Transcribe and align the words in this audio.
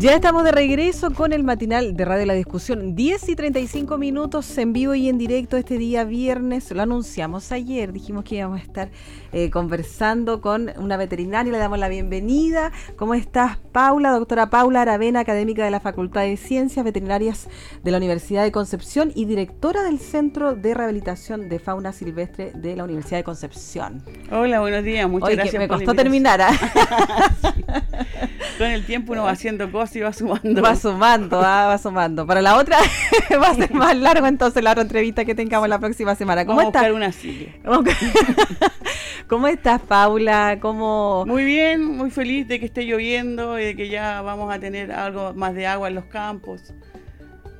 Ya 0.00 0.14
estamos 0.14 0.44
de 0.44 0.52
regreso 0.52 1.12
con 1.12 1.34
el 1.34 1.44
matinal 1.44 1.94
de 1.94 2.06
Radio 2.06 2.24
La 2.24 2.32
Discusión. 2.32 2.96
10 2.96 3.28
y 3.28 3.36
35 3.36 3.98
minutos 3.98 4.56
en 4.56 4.72
vivo 4.72 4.94
y 4.94 5.10
en 5.10 5.18
directo 5.18 5.58
este 5.58 5.76
día 5.76 6.04
viernes. 6.04 6.70
Lo 6.70 6.80
anunciamos 6.80 7.52
ayer. 7.52 7.92
Dijimos 7.92 8.24
que 8.24 8.36
íbamos 8.36 8.60
a 8.60 8.62
estar 8.62 8.88
eh, 9.34 9.50
conversando 9.50 10.40
con 10.40 10.72
una 10.78 10.96
veterinaria. 10.96 11.52
Le 11.52 11.58
damos 11.58 11.78
la 11.78 11.88
bienvenida. 11.88 12.72
¿Cómo 12.96 13.12
estás, 13.12 13.58
Paula? 13.72 14.12
Doctora 14.12 14.48
Paula 14.48 14.80
Aravena, 14.80 15.20
académica 15.20 15.66
de 15.66 15.70
la 15.70 15.80
Facultad 15.80 16.22
de 16.22 16.38
Ciencias 16.38 16.82
Veterinarias 16.82 17.50
de 17.84 17.90
la 17.90 17.98
Universidad 17.98 18.42
de 18.42 18.52
Concepción 18.52 19.12
y 19.14 19.26
directora 19.26 19.82
del 19.82 19.98
Centro 19.98 20.54
de 20.54 20.72
Rehabilitación 20.72 21.50
de 21.50 21.58
Fauna 21.58 21.92
Silvestre 21.92 22.52
de 22.54 22.74
la 22.74 22.84
Universidad 22.84 23.18
de 23.18 23.24
Concepción. 23.24 24.02
Hola, 24.32 24.60
buenos 24.60 24.82
días. 24.82 25.06
Muchas 25.10 25.36
gracias. 25.36 25.60
me 25.60 25.68
costó 25.68 25.92
terminar. 25.92 26.40
¿ah? 26.40 26.52
Con 28.60 28.68
el 28.68 28.84
tiempo 28.84 29.14
uno 29.14 29.22
va 29.22 29.30
haciendo 29.30 29.72
cosas 29.72 29.96
y 29.96 30.00
va 30.00 30.12
sumando. 30.12 30.60
Va 30.60 30.76
sumando, 30.76 31.40
ah, 31.40 31.64
va 31.66 31.78
sumando. 31.78 32.26
Para 32.26 32.42
la 32.42 32.58
otra 32.58 32.76
va 33.42 33.48
a 33.48 33.54
ser 33.54 33.72
más 33.72 33.96
largo 33.96 34.26
entonces 34.26 34.62
la 34.62 34.72
otra 34.72 34.82
entrevista 34.82 35.24
que 35.24 35.34
tengamos 35.34 35.66
la 35.66 35.78
próxima 35.78 36.14
semana. 36.14 36.44
¿Cómo 36.44 36.60
estás? 36.60 36.90
una 36.90 37.10
silla. 37.10 37.54
¿Cómo 39.28 39.48
estás, 39.48 39.80
Paula? 39.80 40.58
¿Cómo... 40.60 41.24
Muy 41.26 41.46
bien, 41.46 41.86
muy 41.86 42.10
feliz 42.10 42.46
de 42.48 42.60
que 42.60 42.66
esté 42.66 42.84
lloviendo 42.84 43.58
y 43.58 43.64
de 43.64 43.76
que 43.76 43.88
ya 43.88 44.20
vamos 44.20 44.54
a 44.54 44.58
tener 44.58 44.92
algo 44.92 45.32
más 45.32 45.54
de 45.54 45.66
agua 45.66 45.88
en 45.88 45.94
los 45.94 46.04
campos. 46.04 46.74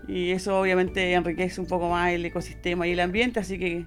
Y 0.07 0.33
eso 0.33 0.61
obviamente 0.61 1.15
enriquece 1.15 1.63
un 1.63 1.67
poco 1.67 1.89
más 1.89 2.13
el 2.13 2.27
ecosistema 2.27 2.87
y 2.87 2.93
el 2.93 3.01
ambiente, 3.01 3.41
así 3.41 3.59
que 3.59 3.87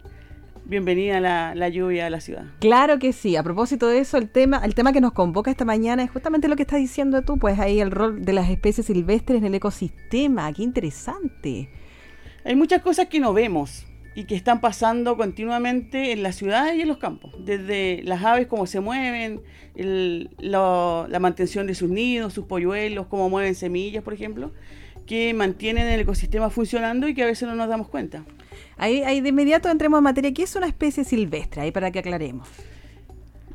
bienvenida 0.65 1.19
la, 1.19 1.55
la, 1.55 1.69
lluvia 1.69 2.07
a 2.07 2.09
la 2.09 2.19
ciudad. 2.21 2.45
Claro 2.59 2.99
que 2.99 3.13
sí. 3.13 3.35
A 3.35 3.43
propósito 3.43 3.87
de 3.87 3.99
eso, 3.99 4.17
el 4.17 4.29
tema, 4.29 4.61
el 4.63 4.75
tema 4.75 4.93
que 4.93 5.01
nos 5.01 5.13
convoca 5.13 5.51
esta 5.51 5.65
mañana 5.65 6.03
es 6.03 6.11
justamente 6.11 6.47
lo 6.47 6.55
que 6.55 6.63
estás 6.63 6.79
diciendo 6.79 7.21
tú, 7.21 7.37
pues 7.37 7.59
ahí 7.59 7.79
el 7.79 7.91
rol 7.91 8.23
de 8.23 8.33
las 8.33 8.49
especies 8.49 8.87
silvestres 8.87 9.39
en 9.39 9.45
el 9.45 9.55
ecosistema. 9.55 10.51
Qué 10.53 10.63
interesante. 10.63 11.69
Hay 12.45 12.55
muchas 12.55 12.81
cosas 12.81 13.07
que 13.07 13.19
no 13.19 13.33
vemos 13.33 13.85
y 14.15 14.25
que 14.25 14.35
están 14.35 14.61
pasando 14.61 15.17
continuamente 15.17 16.11
en 16.11 16.23
la 16.23 16.31
ciudad 16.31 16.73
y 16.73 16.81
en 16.81 16.87
los 16.87 16.97
campos. 16.97 17.33
Desde 17.39 18.01
las 18.03 18.23
aves, 18.23 18.47
cómo 18.47 18.65
se 18.65 18.79
mueven, 18.79 19.41
la 19.75 21.19
mantención 21.19 21.67
de 21.67 21.75
sus 21.75 21.89
nidos, 21.89 22.33
sus 22.33 22.45
polluelos, 22.45 23.07
cómo 23.07 23.29
mueven 23.29 23.55
semillas, 23.55 24.03
por 24.03 24.13
ejemplo, 24.13 24.51
que 25.05 25.33
mantienen 25.33 25.87
el 25.87 25.99
ecosistema 26.01 26.49
funcionando 26.49 27.07
y 27.07 27.13
que 27.13 27.23
a 27.23 27.25
veces 27.25 27.47
no 27.47 27.55
nos 27.55 27.67
damos 27.67 27.87
cuenta. 27.87 28.23
Ahí, 28.77 29.21
de 29.21 29.29
inmediato 29.29 29.69
entremos 29.69 29.97
en 29.99 30.03
materia. 30.03 30.33
¿Qué 30.33 30.43
es 30.43 30.55
una 30.55 30.67
especie 30.67 31.03
silvestre? 31.03 31.61
Ahí 31.61 31.71
para 31.71 31.91
que 31.91 31.99
aclaremos. 31.99 32.47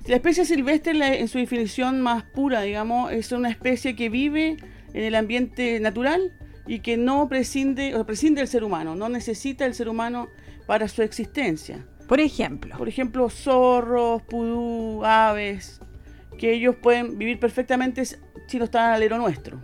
La 0.06 0.16
especie 0.16 0.44
silvestre, 0.44 1.20
en 1.20 1.28
su 1.28 1.38
definición 1.38 2.00
más 2.00 2.24
pura, 2.24 2.62
digamos, 2.62 3.12
es 3.12 3.30
una 3.32 3.50
especie 3.50 3.94
que 3.94 4.08
vive 4.08 4.56
en 4.94 5.04
el 5.04 5.14
ambiente 5.14 5.80
natural 5.80 6.32
y 6.66 6.80
que 6.80 6.96
no 6.96 7.28
prescinde, 7.28 7.94
o 7.94 8.06
prescinde 8.06 8.40
del 8.40 8.48
ser 8.48 8.64
humano, 8.64 8.94
no 8.94 9.08
necesita 9.08 9.66
el 9.66 9.74
ser 9.74 9.88
humano 9.88 10.28
para 10.66 10.88
su 10.88 11.02
existencia. 11.02 11.86
Por 12.06 12.20
ejemplo. 12.20 12.76
Por 12.78 12.88
ejemplo, 12.88 13.28
zorros, 13.28 14.22
pudú, 14.22 15.04
aves, 15.04 15.80
que 16.38 16.54
ellos 16.54 16.76
pueden 16.76 17.18
vivir 17.18 17.38
perfectamente 17.38 18.02
si 18.04 18.58
no 18.58 18.64
están 18.64 18.86
al 18.86 18.94
alero 18.94 19.18
nuestro. 19.18 19.62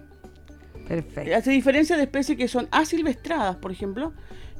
Perfecto. 0.87 1.35
Hace 1.35 1.51
diferencia 1.53 1.97
de 1.97 2.03
especies 2.03 2.37
que 2.37 2.49
son 2.49 2.69
asilvestradas, 2.71 3.57
por 3.57 3.73
ejemplo, 3.73 4.13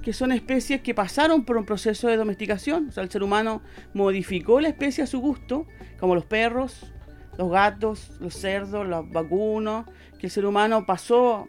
que 0.05 0.13
son 0.13 0.33
especies 0.33 0.83
que 0.83 0.95
pasaron 0.95 1.47
por 1.47 1.57
un 1.57 1.65
proceso 1.65 2.09
de 2.09 2.19
domesticación. 2.19 2.91
O 2.91 2.93
sea, 2.93 3.03
el 3.03 3.11
ser 3.11 3.23
humano 3.23 3.63
modificó 3.95 4.61
la 4.61 4.69
especie 4.69 5.03
a 5.03 5.07
su 5.07 5.19
gusto, 5.19 5.67
como 5.99 6.15
los 6.15 6.27
perros, 6.27 6.93
los 7.39 7.51
gatos, 7.51 8.11
los 8.21 8.35
cerdos, 8.35 8.87
los 8.87 9.11
vacunos, 9.11 9.87
que 10.21 10.27
el 10.27 10.31
ser 10.31 10.45
humano 10.45 10.85
pasó, 10.85 11.49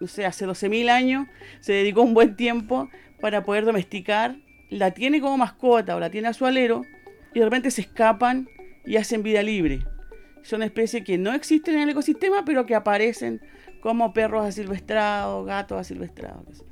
no 0.00 0.08
sé, 0.08 0.26
hace 0.26 0.46
12.000 0.46 0.90
años, 0.90 1.28
se 1.60 1.74
dedicó 1.74 2.02
un 2.02 2.12
buen 2.12 2.34
tiempo 2.34 2.88
para 3.20 3.44
poder 3.44 3.64
domesticar, 3.64 4.36
la 4.68 4.90
tiene 4.90 5.20
como 5.20 5.38
mascota 5.38 5.94
o 5.94 6.00
la 6.00 6.10
tiene 6.10 6.26
a 6.26 6.32
su 6.32 6.44
alero, 6.44 6.82
y 7.32 7.38
de 7.38 7.44
repente 7.44 7.70
se 7.70 7.82
escapan 7.82 8.48
y 8.84 8.96
hacen 8.96 9.22
vida 9.22 9.44
libre. 9.44 9.86
Son 10.42 10.64
especies 10.64 11.04
que 11.04 11.18
no 11.18 11.32
existen 11.34 11.76
en 11.76 11.82
el 11.82 11.90
ecosistema, 11.90 12.44
pero 12.44 12.66
que 12.66 12.74
aparecen 12.74 13.40
como 13.80 14.12
perros 14.12 14.44
asilvestrados, 14.44 15.46
gatos 15.46 15.78
asilvestrados. 15.78 16.64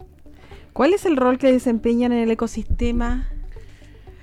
¿Cuál 0.81 0.95
es 0.95 1.05
el 1.05 1.19
rol 1.19 1.37
que 1.37 1.53
desempeñan 1.53 2.11
en 2.13 2.21
el 2.21 2.31
ecosistema? 2.31 3.29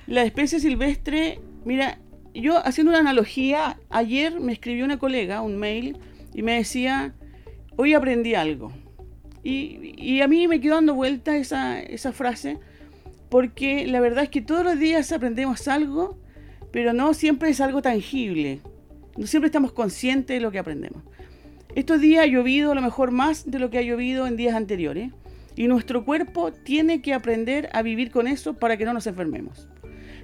La 0.08 0.24
especie 0.24 0.60
silvestre, 0.60 1.40
mira, 1.66 2.00
yo 2.34 2.58
haciendo 2.66 2.90
una 2.90 3.02
analogía, 3.02 3.80
ayer 3.92 4.40
me 4.40 4.54
escribió 4.54 4.84
una 4.84 4.98
colega 4.98 5.44
un 5.44 5.58
mail 5.58 6.00
y 6.34 6.42
me 6.42 6.54
decía, 6.54 7.14
hoy 7.76 7.94
aprendí 7.94 8.34
algo. 8.34 8.72
Y, 9.44 10.20
a 10.22 10.28
mí 10.28 10.48
me 10.48 10.60
quedó 10.60 10.74
dando 10.74 10.96
vuelta 10.96 11.38
esa, 11.38 11.80
esa 11.80 12.12
frase, 12.12 12.58
porque 13.30 13.86
la 13.86 14.00
verdad 14.00 14.24
es 14.24 14.30
que 14.32 14.42
todos 14.42 14.64
los 14.64 14.80
días 14.80 15.12
aprendemos 15.12 15.68
algo, 15.68 16.18
pero 16.72 16.92
no 16.92 17.14
siempre 17.14 17.52
es 17.52 17.62
algo 17.62 17.84
tangible. 17.84 18.62
No 19.16 19.28
siempre 19.28 19.50
estamos 19.50 19.74
conscientes 19.74 20.36
de 20.36 20.42
lo 20.42 20.50
que 20.50 20.58
aprendemos. 20.58 21.04
Estos 21.76 22.02
días 22.02 22.24
ha 22.24 22.28
llovido 22.28 22.72
a 22.72 22.76
lo 22.76 22.82
mejor 22.82 23.12
más 23.12 23.46
de 23.46 23.60
lo 23.60 23.70
que 23.70 23.78
ha 23.78 23.84
llovido 23.84 24.26
en 24.26 24.38
días 24.38 24.56
anteriores. 24.56 25.12
Y 25.58 25.68
nuestro 25.68 26.06
cuerpo 26.06 26.54
tiene 26.54 27.02
que 27.02 27.16
aprender 27.16 27.70
a 27.74 27.82
vivir 27.82 28.12
con 28.12 28.28
eso 28.28 28.54
para 28.54 28.78
que 28.78 28.86
no 28.86 28.94
nos 28.94 29.08
enfermemos. 29.08 29.68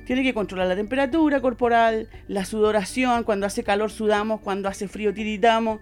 Tiene 0.06 0.22
que 0.22 0.34
controlar 0.34 0.68
la 0.68 0.76
temperatura 0.76 1.42
corporal, 1.42 2.08
la 2.28 2.46
sudoración, 2.46 3.24
cuando 3.24 3.48
hace 3.48 3.64
calor 3.64 3.90
sudamos, 3.90 4.42
cuando 4.42 4.70
hace 4.70 4.88
frío 4.88 5.12
tiritamos. 5.12 5.80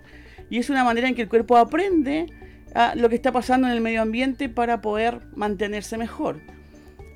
Y 0.49 0.57
es 0.57 0.69
una 0.69 0.85
manera 0.85 1.09
en 1.09 1.15
que 1.15 1.23
el 1.23 1.27
cuerpo 1.27 1.57
aprende 1.57 2.27
a 2.73 2.95
lo 2.95 3.09
que 3.09 3.15
está 3.15 3.33
pasando 3.33 3.67
en 3.67 3.73
el 3.73 3.81
medio 3.81 4.01
ambiente 4.01 4.47
para 4.47 4.79
poder 4.79 5.19
mantenerse 5.35 5.97
mejor. 5.97 6.39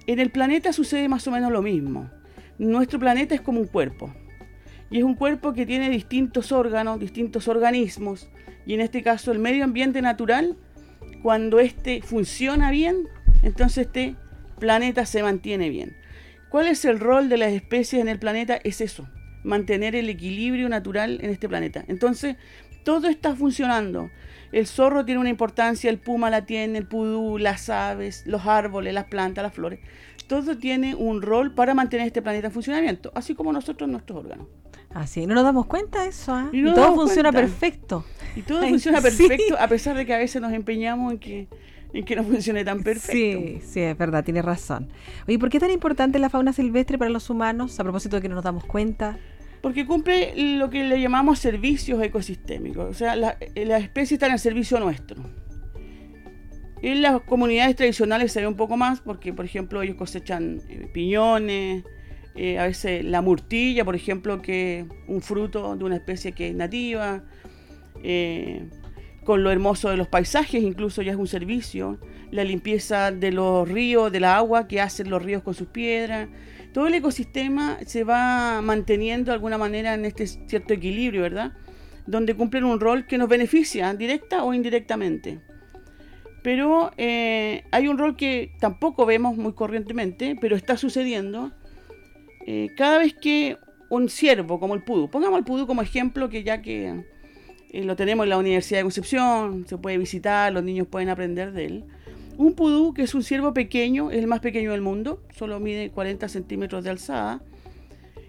En 0.05 0.19
el 0.19 0.29
planeta 0.29 0.73
sucede 0.73 1.07
más 1.07 1.25
o 1.29 1.31
menos 1.31 1.53
lo 1.53 1.61
mismo. 1.61 2.09
Nuestro 2.57 2.99
planeta 2.99 3.33
es 3.33 3.39
como 3.39 3.61
un 3.61 3.67
cuerpo. 3.67 4.13
Y 4.89 4.97
es 4.97 5.05
un 5.05 5.15
cuerpo 5.15 5.53
que 5.53 5.65
tiene 5.65 5.89
distintos 5.89 6.51
órganos, 6.51 6.99
distintos 6.99 7.47
organismos. 7.47 8.27
Y 8.65 8.73
en 8.73 8.81
este 8.81 9.03
caso 9.03 9.31
el 9.31 9.39
medio 9.39 9.63
ambiente 9.63 10.01
natural 10.01 10.57
cuando 11.25 11.59
este 11.59 12.03
funciona 12.03 12.69
bien, 12.69 13.09
entonces 13.41 13.87
este 13.87 14.15
planeta 14.59 15.07
se 15.07 15.23
mantiene 15.23 15.69
bien. 15.69 15.97
¿Cuál 16.49 16.67
es 16.67 16.85
el 16.85 16.99
rol 16.99 17.29
de 17.29 17.37
las 17.37 17.51
especies 17.51 17.99
en 17.99 18.09
el 18.09 18.19
planeta? 18.19 18.59
Es 18.63 18.79
eso, 18.79 19.07
mantener 19.43 19.95
el 19.95 20.07
equilibrio 20.07 20.69
natural 20.69 21.17
en 21.23 21.31
este 21.31 21.49
planeta. 21.49 21.83
Entonces, 21.87 22.35
todo 22.83 23.07
está 23.07 23.35
funcionando. 23.35 24.11
El 24.51 24.67
zorro 24.67 25.03
tiene 25.03 25.19
una 25.19 25.31
importancia, 25.31 25.89
el 25.89 25.97
puma 25.97 26.29
la 26.29 26.45
tiene, 26.45 26.77
el 26.77 26.85
pudú, 26.85 27.39
las 27.39 27.71
aves, 27.71 28.21
los 28.27 28.45
árboles, 28.45 28.93
las 28.93 29.05
plantas, 29.05 29.41
las 29.41 29.53
flores. 29.55 29.79
Todo 30.27 30.59
tiene 30.59 30.93
un 30.93 31.23
rol 31.23 31.55
para 31.55 31.73
mantener 31.73 32.05
este 32.05 32.21
planeta 32.21 32.49
en 32.49 32.53
funcionamiento, 32.53 33.11
así 33.15 33.33
como 33.33 33.51
nosotros 33.51 33.89
nuestros 33.89 34.19
órganos. 34.19 34.45
Así, 34.95 35.25
no 35.25 35.33
nos 35.33 35.43
damos 35.43 35.65
cuenta 35.65 36.03
de 36.03 36.09
eso. 36.09 36.33
¿ah? 36.33 36.49
Y, 36.53 36.63
todo 36.71 36.95
funciona 36.95 37.31
perfecto. 37.31 38.05
Y 38.35 38.41
todo 38.41 38.61
funciona 38.67 39.01
perfecto, 39.01 39.55
a 39.59 39.67
pesar 39.67 39.95
de 39.95 40.05
que 40.05 40.13
a 40.13 40.17
veces 40.17 40.41
nos 40.41 40.53
empeñamos 40.53 41.13
en 41.13 41.19
que, 41.19 41.47
en 41.93 42.05
que 42.05 42.15
no 42.15 42.23
funcione 42.23 42.63
tan 42.63 42.83
perfecto. 42.83 43.11
Sí, 43.11 43.59
sí, 43.65 43.79
es 43.81 43.97
verdad, 43.97 44.23
tiene 44.23 44.41
razón. 44.41 44.89
Oye, 45.27 45.39
¿por 45.39 45.49
qué 45.49 45.57
es 45.57 45.61
tan 45.61 45.71
importante 45.71 46.19
la 46.19 46.29
fauna 46.29 46.53
silvestre 46.53 46.97
para 46.97 47.09
los 47.09 47.29
humanos, 47.29 47.79
a 47.79 47.83
propósito 47.83 48.17
de 48.17 48.21
que 48.21 48.29
no 48.29 48.35
nos 48.35 48.43
damos 48.43 48.65
cuenta? 48.65 49.17
Porque 49.61 49.85
cumple 49.85 50.33
lo 50.57 50.69
que 50.69 50.83
le 50.83 51.01
llamamos 51.01 51.39
servicios 51.39 52.01
ecosistémicos. 52.03 52.85
O 52.87 52.93
sea, 52.93 53.15
las 53.15 53.37
la 53.55 53.77
especies 53.77 54.13
están 54.13 54.31
al 54.31 54.39
servicio 54.39 54.79
nuestro. 54.79 55.23
En 56.81 57.01
las 57.01 57.21
comunidades 57.21 57.75
tradicionales 57.75 58.31
se 58.31 58.41
ve 58.41 58.47
un 58.47 58.55
poco 58.55 58.77
más 58.77 58.99
porque, 58.99 59.33
por 59.33 59.45
ejemplo, 59.45 59.81
ellos 59.81 59.95
cosechan 59.95 60.61
eh, 60.69 60.87
piñones, 60.93 61.83
eh, 62.35 62.59
a 62.59 62.67
veces 62.67 63.03
la 63.03 63.21
murtilla, 63.21 63.85
por 63.85 63.95
ejemplo, 63.95 64.41
que 64.41 64.81
es 64.81 64.85
un 65.07 65.21
fruto 65.21 65.75
de 65.75 65.83
una 65.83 65.95
especie 65.95 66.33
que 66.33 66.49
es 66.49 66.55
nativa, 66.55 67.23
eh, 68.03 68.69
con 69.25 69.43
lo 69.43 69.51
hermoso 69.51 69.89
de 69.89 69.97
los 69.97 70.07
paisajes, 70.07 70.61
incluso 70.61 71.01
ya 71.01 71.11
es 71.11 71.17
un 71.17 71.27
servicio, 71.27 71.99
la 72.31 72.43
limpieza 72.43 73.11
de 73.11 73.31
los 73.31 73.67
ríos, 73.67 74.11
de 74.11 74.19
la 74.19 74.37
agua 74.37 74.67
que 74.67 74.79
hacen 74.79 75.09
los 75.09 75.21
ríos 75.21 75.41
con 75.41 75.53
sus 75.53 75.67
piedras. 75.67 76.29
Todo 76.73 76.87
el 76.87 76.93
ecosistema 76.93 77.79
se 77.85 78.03
va 78.03 78.61
manteniendo 78.61 79.31
de 79.31 79.35
alguna 79.35 79.57
manera 79.57 79.93
en 79.95 80.05
este 80.05 80.27
cierto 80.27 80.73
equilibrio, 80.73 81.23
¿verdad? 81.23 81.53
Donde 82.05 82.35
cumplen 82.35 82.65
un 82.65 82.79
rol 82.79 83.07
que 83.07 83.17
nos 83.17 83.27
beneficia, 83.27 83.93
directa 83.93 84.43
o 84.43 84.53
indirectamente. 84.53 85.39
Pero 86.43 86.91
eh, 86.97 87.63
hay 87.71 87.87
un 87.87 87.97
rol 87.97 88.15
que 88.15 88.51
tampoco 88.59 89.07
vemos 89.07 89.35
muy 89.35 89.53
corrientemente, 89.53 90.37
pero 90.39 90.55
está 90.55 90.77
sucediendo, 90.77 91.51
eh, 92.45 92.69
cada 92.77 92.99
vez 92.99 93.15
que 93.15 93.57
un 93.89 94.09
ciervo 94.09 94.59
como 94.59 94.75
el 94.75 94.83
pudú, 94.83 95.09
pongamos 95.09 95.39
el 95.39 95.45
pudú 95.45 95.65
como 95.65 95.81
ejemplo, 95.81 96.29
que 96.29 96.43
ya 96.43 96.61
que 96.61 97.03
lo 97.83 97.95
tenemos 97.95 98.25
en 98.25 98.29
la 98.29 98.37
Universidad 98.37 98.79
de 98.79 98.83
Concepción, 98.83 99.65
se 99.67 99.77
puede 99.77 99.97
visitar, 99.97 100.51
los 100.53 100.63
niños 100.63 100.87
pueden 100.87 101.09
aprender 101.09 101.51
de 101.51 101.65
él. 101.65 101.83
Un 102.37 102.53
pudú, 102.53 102.93
que 102.93 103.03
es 103.03 103.13
un 103.15 103.23
ciervo 103.23 103.53
pequeño, 103.53 104.11
es 104.11 104.19
el 104.19 104.27
más 104.27 104.39
pequeño 104.39 104.71
del 104.71 104.81
mundo, 104.81 105.21
solo 105.35 105.59
mide 105.59 105.91
40 105.91 106.27
centímetros 106.27 106.83
de 106.83 106.89
alzada. 106.89 107.41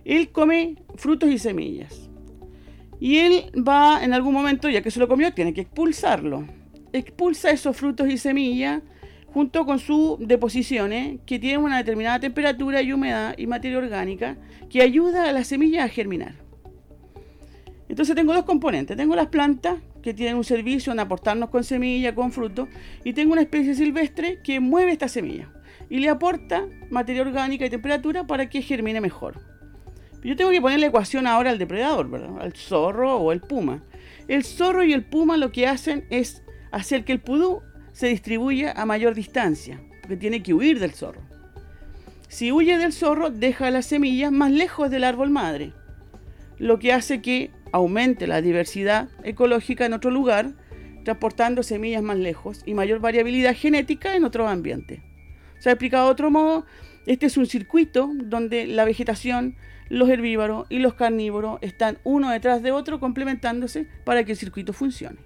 Él 0.05 0.31
come 0.31 0.77
frutos 0.97 1.31
y 1.31 1.39
semillas. 1.39 2.09
Y 3.01 3.19
él 3.19 3.51
va 3.57 4.03
en 4.03 4.15
algún 4.15 4.33
momento, 4.33 4.69
ya 4.69 4.83
que 4.83 4.91
se 4.91 5.01
lo 5.01 5.09
comió, 5.09 5.33
tiene 5.33 5.53
que 5.53 5.63
expulsarlo. 5.63 6.47
Expulsa 6.93 7.51
esos 7.51 7.77
frutos 7.77 8.09
y 8.09 8.17
semillas 8.17 8.83
junto 9.37 9.67
con 9.67 9.79
sus 9.79 10.17
deposiciones 10.19 11.19
que 11.27 11.39
tienen 11.39 11.61
una 11.63 11.77
determinada 11.77 12.21
temperatura 12.21 12.81
y 12.81 12.93
humedad 12.93 13.35
y 13.37 13.47
materia 13.47 13.77
orgánica 13.79 14.39
que 14.71 14.81
ayuda 14.81 15.29
a 15.29 15.33
la 15.33 15.45
semilla 15.45 15.85
a 15.85 15.89
germinar. 15.89 16.46
Entonces 17.89 18.15
tengo 18.15 18.35
dos 18.35 18.45
componentes. 18.45 18.97
Tengo 18.97 19.15
las 19.15 19.29
plantas 19.29 19.77
que 20.03 20.15
tienen 20.15 20.37
un 20.37 20.45
servicio 20.45 20.93
en 20.93 21.01
aportarnos 21.01 21.51
con 21.51 21.65
semilla, 21.65 22.15
con 22.15 22.33
fruto, 22.33 22.69
y 23.05 23.13
tengo 23.13 23.33
una 23.33 23.43
especie 23.43 23.75
silvestre 23.75 24.41
que 24.43 24.61
mueve 24.61 24.93
esta 24.93 25.09
semilla 25.09 25.49
y 25.89 25.99
le 25.99 26.09
aporta 26.09 26.67
materia 26.91 27.23
orgánica 27.23 27.67
y 27.67 27.71
temperatura 27.71 28.27
para 28.27 28.49
que 28.49 28.63
germine 28.63 29.01
mejor. 29.01 29.41
Yo 30.23 30.35
tengo 30.35 30.51
que 30.51 30.61
poner 30.61 30.81
la 30.81 30.87
ecuación 30.87 31.27
ahora 31.27 31.51
al 31.51 31.59
depredador, 31.59 32.11
¿verdad? 32.11 32.41
Al 32.41 32.53
zorro 32.53 33.17
o 33.17 33.33
el 33.33 33.41
puma. 33.41 33.85
El 34.27 34.45
zorro 34.45 34.83
y 34.83 34.93
el 34.93 35.05
puma 35.05 35.37
lo 35.37 35.53
que 35.53 35.69
hacen 35.69 36.05
es 36.11 36.43
hacer 36.73 37.05
que 37.05 37.13
el 37.13 37.21
pudú 37.21 37.63
se 37.93 38.09
distribuya 38.09 38.73
a 38.73 38.87
mayor 38.87 39.15
distancia, 39.15 39.81
porque 40.01 40.17
tiene 40.17 40.43
que 40.43 40.53
huir 40.53 40.81
del 40.81 40.93
zorro. 40.93 41.21
Si 42.29 42.51
huye 42.51 42.77
del 42.77 42.93
zorro, 42.93 43.31
deja 43.31 43.71
las 43.71 43.87
semillas 43.87 44.33
más 44.33 44.51
lejos 44.51 44.91
del 44.91 45.05
árbol 45.05 45.31
madre, 45.31 45.73
lo 46.59 46.81
que 46.81 46.93
hace 46.93 47.23
que 47.23 47.51
aumente 47.73 48.27
la 48.27 48.41
diversidad 48.41 49.09
ecológica 49.23 49.87
en 49.87 49.93
otro 49.93 50.11
lugar, 50.11 50.55
transportando 51.05 51.63
semillas 51.63 52.03
más 52.03 52.17
lejos 52.17 52.63
y 52.67 52.75
mayor 52.75 53.01
variabilidad 53.01 53.55
genética 53.55 54.17
en 54.17 54.25
otro 54.25 54.49
ambiente. 54.49 55.03
Se 55.59 55.69
ha 55.69 55.73
explicado 55.73 56.07
de 56.07 56.13
otro 56.13 56.31
modo, 56.31 56.67
este 57.07 57.27
es 57.27 57.37
un 57.37 57.47
circuito 57.47 58.11
donde 58.15 58.67
la 58.67 58.85
vegetación 58.85 59.57
los 59.89 60.09
herbívoros 60.09 60.67
y 60.69 60.79
los 60.79 60.95
carnívoros 60.95 61.59
están 61.63 61.99
uno 62.05 62.31
detrás 62.31 62.63
de 62.63 62.73
otro 62.73 62.99
complementándose 62.99 63.87
para 64.05 64.25
que 64.25 64.33
el 64.33 64.39
circuito 64.39 64.73
funcione. 64.73 65.19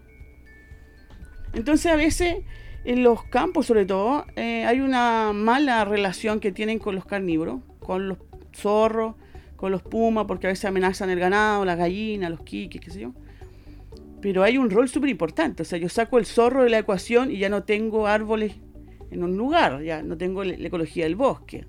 Entonces 1.54 1.90
a 1.90 1.96
veces 1.96 2.36
en 2.84 3.02
los 3.02 3.24
campos 3.24 3.66
sobre 3.66 3.86
todo 3.86 4.26
eh, 4.36 4.64
hay 4.66 4.80
una 4.80 5.32
mala 5.32 5.84
relación 5.84 6.40
que 6.40 6.52
tienen 6.52 6.78
con 6.78 6.94
los 6.94 7.04
carnívoros, 7.04 7.60
con 7.80 8.08
los 8.08 8.18
zorros, 8.54 9.14
con 9.60 9.70
los 9.70 9.82
pumas, 9.82 10.24
porque 10.24 10.46
a 10.46 10.50
veces 10.50 10.64
amenazan 10.64 11.10
el 11.10 11.20
ganado, 11.20 11.66
las 11.66 11.76
gallinas, 11.76 12.30
los 12.30 12.40
quiques, 12.40 12.80
qué 12.80 12.90
sé 12.90 13.00
yo. 13.00 13.12
Pero 14.22 14.42
hay 14.42 14.56
un 14.56 14.70
rol 14.70 14.88
súper 14.88 15.10
importante, 15.10 15.62
o 15.62 15.66
sea, 15.66 15.78
yo 15.78 15.90
saco 15.90 16.18
el 16.18 16.24
zorro 16.24 16.64
de 16.64 16.70
la 16.70 16.78
ecuación 16.78 17.30
y 17.30 17.36
ya 17.36 17.50
no 17.50 17.62
tengo 17.64 18.06
árboles 18.06 18.54
en 19.10 19.22
un 19.22 19.36
lugar, 19.36 19.82
ya 19.82 20.02
no 20.02 20.16
tengo 20.16 20.44
la 20.44 20.54
ecología 20.54 21.04
del 21.04 21.14
bosque. 21.14 21.66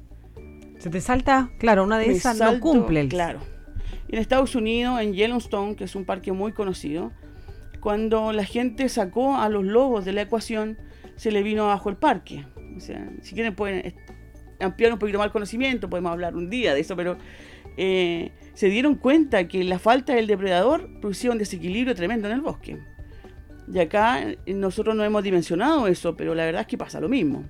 Se 0.80 0.90
te 0.90 1.02
salta, 1.02 1.52
claro, 1.60 1.84
una 1.84 1.98
de 1.98 2.12
esas 2.12 2.40
no 2.40 2.62
cumple. 2.62 3.10
Claro. 3.10 3.42
En 4.08 4.20
Estados 4.20 4.56
Unidos, 4.56 5.02
en 5.02 5.12
Yellowstone, 5.12 5.76
que 5.76 5.84
es 5.84 5.94
un 5.94 6.06
parque 6.06 6.32
muy 6.32 6.54
conocido, 6.54 7.12
cuando 7.82 8.32
la 8.32 8.46
gente 8.46 8.88
sacó 8.88 9.36
a 9.36 9.50
los 9.50 9.66
lobos 9.66 10.06
de 10.06 10.14
la 10.14 10.22
ecuación, 10.22 10.78
se 11.18 11.30
le 11.30 11.44
vino 11.44 11.66
abajo 11.66 11.90
el 11.90 11.98
parque. 11.98 12.46
O 12.78 12.80
sea, 12.80 13.12
si 13.22 13.34
quieren 13.34 13.54
pueden 13.54 13.94
ampliar 14.62 14.94
un 14.94 15.00
poquito 15.00 15.18
más 15.18 15.26
el 15.26 15.34
conocimiento, 15.34 15.90
podemos 15.90 16.14
hablar 16.14 16.38
un 16.38 16.50
día 16.50 16.74
de 16.74 16.80
eso, 16.80 16.96
pero 16.96 17.18
eh, 17.78 18.32
se 18.54 18.68
dieron 18.68 18.96
cuenta 18.96 19.48
que 19.48 19.64
la 19.64 19.80
falta 19.80 20.14
del 20.14 20.28
depredador 20.28 20.90
producía 21.00 21.32
un 21.32 21.38
desequilibrio 21.38 21.96
tremendo 21.96 22.28
en 22.28 22.34
el 22.34 22.42
bosque. 22.42 22.78
Y 23.72 23.80
acá 23.80 24.22
eh, 24.24 24.38
nosotros 24.54 24.96
no 24.96 25.04
hemos 25.04 25.24
dimensionado 25.24 25.88
eso, 25.88 26.16
pero 26.16 26.36
la 26.36 26.46
verdad 26.46 26.62
es 26.62 26.68
que 26.68 26.78
pasa 26.78 27.00
lo 27.00 27.10
mismo. 27.10 27.46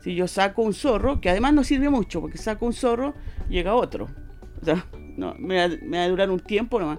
Si 0.00 0.14
yo 0.14 0.28
saco 0.28 0.62
un 0.62 0.74
zorro, 0.74 1.20
que 1.20 1.30
además 1.30 1.54
no 1.54 1.64
sirve 1.64 1.88
mucho, 1.88 2.20
porque 2.20 2.38
saco 2.38 2.66
un 2.66 2.72
zorro, 2.72 3.14
llega 3.48 3.74
otro. 3.74 4.08
O 4.60 4.64
sea, 4.64 4.86
no, 5.16 5.34
me, 5.38 5.56
va, 5.56 6.02
a 6.02 6.08
durar 6.08 6.30
un 6.30 6.40
tiempo 6.40 6.78
nomás. 6.78 6.98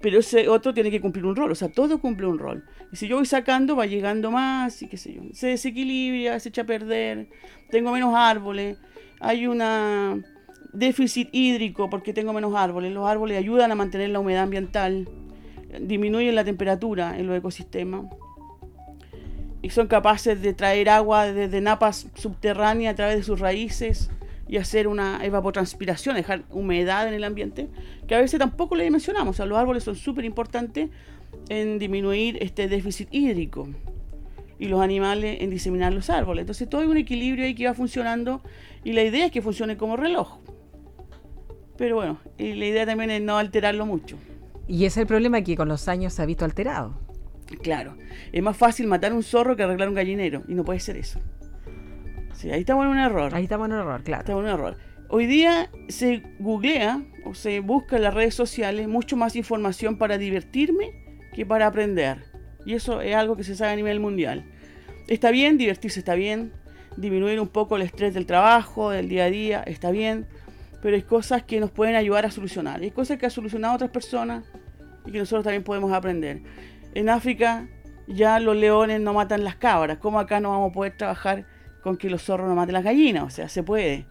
Pero 0.00 0.18
ese 0.18 0.48
otro 0.48 0.74
tiene 0.74 0.90
que 0.90 1.00
cumplir 1.00 1.24
un 1.24 1.36
rol, 1.36 1.52
o 1.52 1.54
sea, 1.54 1.68
todo 1.68 2.00
cumple 2.00 2.26
un 2.26 2.38
rol. 2.38 2.64
Y 2.90 2.96
si 2.96 3.06
yo 3.06 3.16
voy 3.16 3.26
sacando, 3.26 3.76
va 3.76 3.86
llegando 3.86 4.32
más, 4.32 4.82
y 4.82 4.88
qué 4.88 4.96
sé 4.96 5.14
yo. 5.14 5.22
Se 5.32 5.46
desequilibra, 5.48 6.40
se 6.40 6.48
echa 6.48 6.62
a 6.62 6.66
perder, 6.66 7.28
tengo 7.70 7.92
menos 7.92 8.12
árboles, 8.16 8.78
hay 9.20 9.46
una 9.46 10.20
déficit 10.72 11.28
hídrico 11.32 11.90
porque 11.90 12.12
tengo 12.12 12.32
menos 12.32 12.54
árboles. 12.54 12.92
Los 12.92 13.08
árboles 13.08 13.38
ayudan 13.38 13.72
a 13.72 13.74
mantener 13.74 14.10
la 14.10 14.20
humedad 14.20 14.42
ambiental, 14.42 15.08
disminuyen 15.80 16.34
la 16.34 16.44
temperatura 16.44 17.18
en 17.18 17.26
los 17.26 17.36
ecosistemas 17.36 18.06
y 19.62 19.70
son 19.70 19.86
capaces 19.86 20.42
de 20.42 20.52
traer 20.52 20.88
agua 20.88 21.26
desde 21.26 21.60
napas 21.60 22.08
subterráneas 22.14 22.92
a 22.92 22.96
través 22.96 23.16
de 23.16 23.22
sus 23.22 23.38
raíces 23.38 24.10
y 24.48 24.56
hacer 24.56 24.88
una 24.88 25.24
evapotranspiración, 25.24 26.16
dejar 26.16 26.42
humedad 26.50 27.08
en 27.08 27.14
el 27.14 27.24
ambiente, 27.24 27.68
que 28.06 28.16
a 28.16 28.20
veces 28.20 28.40
tampoco 28.40 28.74
le 28.74 28.84
dimensionamos. 28.84 29.30
O 29.30 29.36
sea, 29.36 29.46
los 29.46 29.56
árboles 29.56 29.84
son 29.84 29.94
súper 29.94 30.24
importantes 30.24 30.90
en 31.48 31.78
disminuir 31.78 32.38
este 32.42 32.68
déficit 32.68 33.08
hídrico 33.12 33.68
y 34.58 34.66
los 34.66 34.80
animales 34.80 35.38
en 35.40 35.50
diseminar 35.50 35.92
los 35.92 36.10
árboles. 36.10 36.42
Entonces 36.42 36.68
todo 36.68 36.82
hay 36.82 36.88
un 36.88 36.96
equilibrio 36.96 37.44
ahí 37.44 37.54
que 37.54 37.66
va 37.66 37.74
funcionando 37.74 38.42
y 38.84 38.92
la 38.92 39.02
idea 39.02 39.26
es 39.26 39.32
que 39.32 39.42
funcione 39.42 39.76
como 39.76 39.96
reloj. 39.96 40.38
Pero 41.82 41.96
bueno, 41.96 42.20
y 42.38 42.52
la 42.54 42.66
idea 42.66 42.86
también 42.86 43.10
es 43.10 43.20
no 43.20 43.38
alterarlo 43.38 43.84
mucho. 43.84 44.16
Y 44.68 44.84
ese 44.84 44.86
es 44.86 44.96
el 44.98 45.06
problema 45.08 45.42
que 45.42 45.56
con 45.56 45.66
los 45.66 45.88
años 45.88 46.12
se 46.12 46.22
ha 46.22 46.26
visto 46.26 46.44
alterado. 46.44 46.96
Claro, 47.60 47.96
es 48.30 48.40
más 48.40 48.56
fácil 48.56 48.86
matar 48.86 49.12
un 49.12 49.24
zorro 49.24 49.56
que 49.56 49.64
arreglar 49.64 49.88
un 49.88 49.96
gallinero, 49.96 50.44
y 50.46 50.54
no 50.54 50.64
puede 50.64 50.78
ser 50.78 50.96
eso. 50.96 51.18
Sí, 52.34 52.52
ahí 52.52 52.60
estamos 52.60 52.84
en 52.84 52.92
un 52.92 52.98
error. 53.00 53.34
Ahí 53.34 53.42
estamos 53.42 53.66
en 53.66 53.72
un 53.72 53.80
error, 53.80 54.04
claro. 54.04 54.20
Estamos 54.20 54.44
en 54.44 54.50
un 54.50 54.54
error. 54.54 54.76
Hoy 55.08 55.26
día 55.26 55.72
se 55.88 56.22
googlea 56.38 57.02
o 57.24 57.34
se 57.34 57.58
busca 57.58 57.96
en 57.96 58.02
las 58.02 58.14
redes 58.14 58.36
sociales 58.36 58.86
mucho 58.86 59.16
más 59.16 59.34
información 59.34 59.98
para 59.98 60.18
divertirme 60.18 60.92
que 61.34 61.44
para 61.44 61.66
aprender. 61.66 62.26
Y 62.64 62.74
eso 62.74 63.00
es 63.00 63.16
algo 63.16 63.34
que 63.34 63.42
se 63.42 63.56
sabe 63.56 63.72
a 63.72 63.76
nivel 63.76 63.98
mundial. 63.98 64.44
Está 65.08 65.32
bien, 65.32 65.58
divertirse 65.58 65.98
está 65.98 66.14
bien, 66.14 66.52
disminuir 66.96 67.40
un 67.40 67.48
poco 67.48 67.74
el 67.74 67.82
estrés 67.82 68.14
del 68.14 68.26
trabajo, 68.26 68.90
del 68.90 69.08
día 69.08 69.24
a 69.24 69.30
día, 69.30 69.64
está 69.66 69.90
bien, 69.90 70.28
pero 70.82 70.96
hay 70.96 71.02
cosas 71.02 71.44
que 71.44 71.60
nos 71.60 71.70
pueden 71.70 71.94
ayudar 71.94 72.26
a 72.26 72.30
solucionar. 72.30 72.80
Hay 72.80 72.90
cosas 72.90 73.16
que 73.16 73.26
han 73.26 73.30
solucionado 73.30 73.76
otras 73.76 73.90
personas 73.90 74.44
y 75.06 75.12
que 75.12 75.18
nosotros 75.18 75.44
también 75.44 75.62
podemos 75.62 75.92
aprender. 75.92 76.42
En 76.94 77.08
África 77.08 77.68
ya 78.08 78.40
los 78.40 78.56
leones 78.56 79.00
no 79.00 79.14
matan 79.14 79.44
las 79.44 79.54
cabras. 79.54 79.98
¿Cómo 79.98 80.18
acá 80.18 80.40
no 80.40 80.50
vamos 80.50 80.70
a 80.70 80.74
poder 80.74 80.96
trabajar 80.96 81.46
con 81.84 81.96
que 81.96 82.10
los 82.10 82.22
zorros 82.22 82.48
no 82.48 82.56
maten 82.56 82.74
las 82.74 82.82
gallinas? 82.82 83.22
O 83.22 83.30
sea, 83.30 83.48
se 83.48 83.62
puede. 83.62 84.06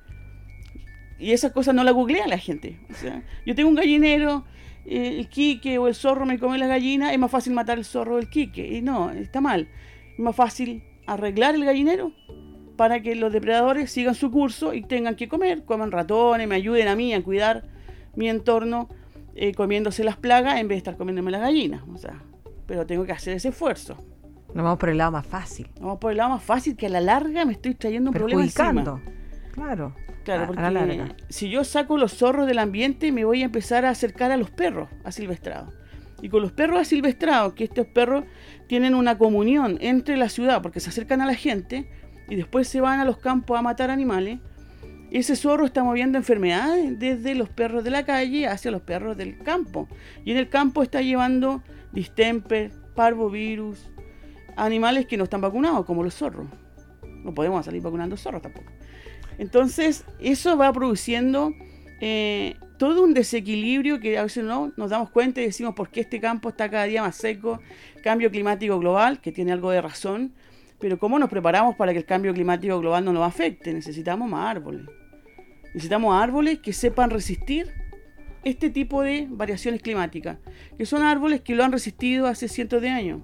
Y 1.19 1.33
esas 1.33 1.51
cosas 1.51 1.75
no 1.75 1.83
las 1.83 1.93
googlea 1.93 2.25
la 2.27 2.37
gente. 2.37 2.79
O 2.89 2.93
sea, 2.93 3.21
yo 3.45 3.53
tengo 3.53 3.69
un 3.69 3.75
gallinero, 3.75 4.45
eh, 4.85 5.17
el 5.19 5.27
quique 5.27 5.77
o 5.77 5.89
el 5.89 5.93
zorro 5.93 6.25
me 6.25 6.39
come 6.39 6.57
las 6.57 6.69
gallinas, 6.69 7.11
es 7.11 7.19
más 7.19 7.29
fácil 7.29 7.51
matar 7.51 7.79
el 7.79 7.85
zorro 7.85 8.15
o 8.15 8.17
el 8.17 8.29
quique. 8.29 8.65
Y 8.65 8.81
no, 8.81 9.11
está 9.11 9.41
mal. 9.41 9.67
Es 10.13 10.19
más 10.19 10.37
fácil 10.37 10.83
arreglar 11.05 11.53
el 11.53 11.65
gallinero 11.65 12.13
para 12.81 13.03
que 13.03 13.13
los 13.13 13.31
depredadores 13.31 13.91
sigan 13.91 14.15
su 14.15 14.31
curso 14.31 14.73
y 14.73 14.81
tengan 14.81 15.15
que 15.15 15.29
comer, 15.29 15.65
coman 15.65 15.91
ratones, 15.91 16.47
me 16.47 16.55
ayuden 16.55 16.87
a 16.87 16.95
mí 16.95 17.13
a 17.13 17.21
cuidar 17.23 17.61
mi 18.15 18.27
entorno 18.27 18.89
eh, 19.35 19.53
comiéndose 19.53 20.03
las 20.03 20.17
plagas 20.17 20.59
en 20.59 20.67
vez 20.67 20.77
de 20.77 20.77
estar 20.77 20.97
comiéndome 20.97 21.29
las 21.29 21.41
gallinas. 21.41 21.83
O 21.93 21.97
sea, 21.99 22.23
pero 22.65 22.87
tengo 22.87 23.05
que 23.05 23.11
hacer 23.11 23.35
ese 23.35 23.49
esfuerzo. 23.49 23.97
Nos 24.55 24.63
vamos 24.63 24.79
por 24.79 24.89
el 24.89 24.97
lado 24.97 25.11
más 25.11 25.27
fácil. 25.27 25.67
Nos 25.75 25.81
vamos 25.81 25.99
por 25.99 26.09
el 26.09 26.17
lado 26.17 26.31
más 26.31 26.43
fácil 26.43 26.75
que 26.75 26.87
a 26.87 26.89
la 26.89 27.01
larga 27.01 27.45
me 27.45 27.51
estoy 27.51 27.75
trayendo 27.75 28.09
un 28.09 28.15
problema 28.15 28.41
encima. 28.41 28.99
Claro. 29.51 29.93
Claro, 30.23 30.47
porque 30.47 31.13
si 31.29 31.51
yo 31.51 31.63
saco 31.63 31.97
los 31.97 32.17
zorros 32.17 32.47
del 32.47 32.57
ambiente, 32.57 33.11
me 33.11 33.25
voy 33.25 33.43
a 33.43 33.45
empezar 33.45 33.85
a 33.85 33.91
acercar 33.91 34.31
a 34.31 34.37
los 34.37 34.49
perros 34.49 34.89
asilvestrados. 35.03 35.71
Y 36.23 36.29
con 36.29 36.41
los 36.41 36.51
perros 36.51 36.81
asilvestrados, 36.81 37.53
que 37.53 37.65
estos 37.65 37.85
perros 37.85 38.25
tienen 38.65 38.95
una 38.95 39.19
comunión 39.19 39.77
entre 39.81 40.17
la 40.17 40.29
ciudad, 40.29 40.63
porque 40.63 40.79
se 40.79 40.89
acercan 40.89 41.21
a 41.21 41.27
la 41.27 41.35
gente 41.35 42.00
y 42.31 42.37
después 42.37 42.65
se 42.69 42.79
van 42.79 43.01
a 43.01 43.03
los 43.03 43.17
campos 43.17 43.59
a 43.59 43.61
matar 43.61 43.91
animales, 43.91 44.39
ese 45.11 45.35
zorro 45.35 45.65
está 45.65 45.83
moviendo 45.83 46.17
enfermedades 46.17 46.97
desde 46.97 47.35
los 47.35 47.49
perros 47.49 47.83
de 47.83 47.89
la 47.89 48.05
calle 48.05 48.47
hacia 48.47 48.71
los 48.71 48.81
perros 48.81 49.17
del 49.17 49.37
campo. 49.39 49.89
Y 50.23 50.31
en 50.31 50.37
el 50.37 50.47
campo 50.47 50.81
está 50.81 51.01
llevando 51.01 51.61
distemper, 51.91 52.71
parvovirus, 52.95 53.91
animales 54.55 55.07
que 55.07 55.17
no 55.17 55.25
están 55.25 55.41
vacunados, 55.41 55.85
como 55.85 56.03
los 56.05 56.13
zorros. 56.13 56.47
No 57.03 57.33
podemos 57.33 57.65
salir 57.65 57.81
vacunando 57.81 58.15
zorros 58.15 58.41
tampoco. 58.41 58.71
Entonces, 59.37 60.05
eso 60.21 60.55
va 60.55 60.71
produciendo 60.71 61.53
eh, 61.99 62.55
todo 62.77 63.03
un 63.03 63.13
desequilibrio 63.13 63.99
que 63.99 64.17
a 64.17 64.23
veces 64.23 64.45
no 64.45 64.71
nos 64.77 64.89
damos 64.89 65.09
cuenta 65.09 65.41
y 65.41 65.47
decimos 65.47 65.75
por 65.75 65.89
qué 65.89 65.99
este 65.99 66.21
campo 66.21 66.47
está 66.47 66.71
cada 66.71 66.85
día 66.85 67.01
más 67.01 67.17
seco, 67.17 67.59
cambio 68.01 68.31
climático 68.31 68.79
global, 68.79 69.19
que 69.19 69.33
tiene 69.33 69.51
algo 69.51 69.69
de 69.71 69.81
razón, 69.81 70.31
pero 70.81 70.99
¿cómo 70.99 71.19
nos 71.19 71.29
preparamos 71.29 71.75
para 71.75 71.93
que 71.93 71.99
el 71.99 72.05
cambio 72.05 72.33
climático 72.33 72.79
global 72.79 73.05
no 73.05 73.13
nos 73.13 73.25
afecte? 73.25 73.73
Necesitamos 73.73 74.29
más 74.29 74.49
árboles. 74.49 74.85
Necesitamos 75.73 76.13
árboles 76.21 76.59
que 76.59 76.73
sepan 76.73 77.11
resistir 77.11 77.71
este 78.43 78.69
tipo 78.69 79.03
de 79.03 79.27
variaciones 79.29 79.81
climáticas, 79.81 80.37
que 80.77 80.85
son 80.85 81.03
árboles 81.03 81.41
que 81.41 81.55
lo 81.55 81.63
han 81.63 81.71
resistido 81.71 82.27
hace 82.27 82.47
cientos 82.47 82.81
de 82.81 82.89
años. 82.89 83.21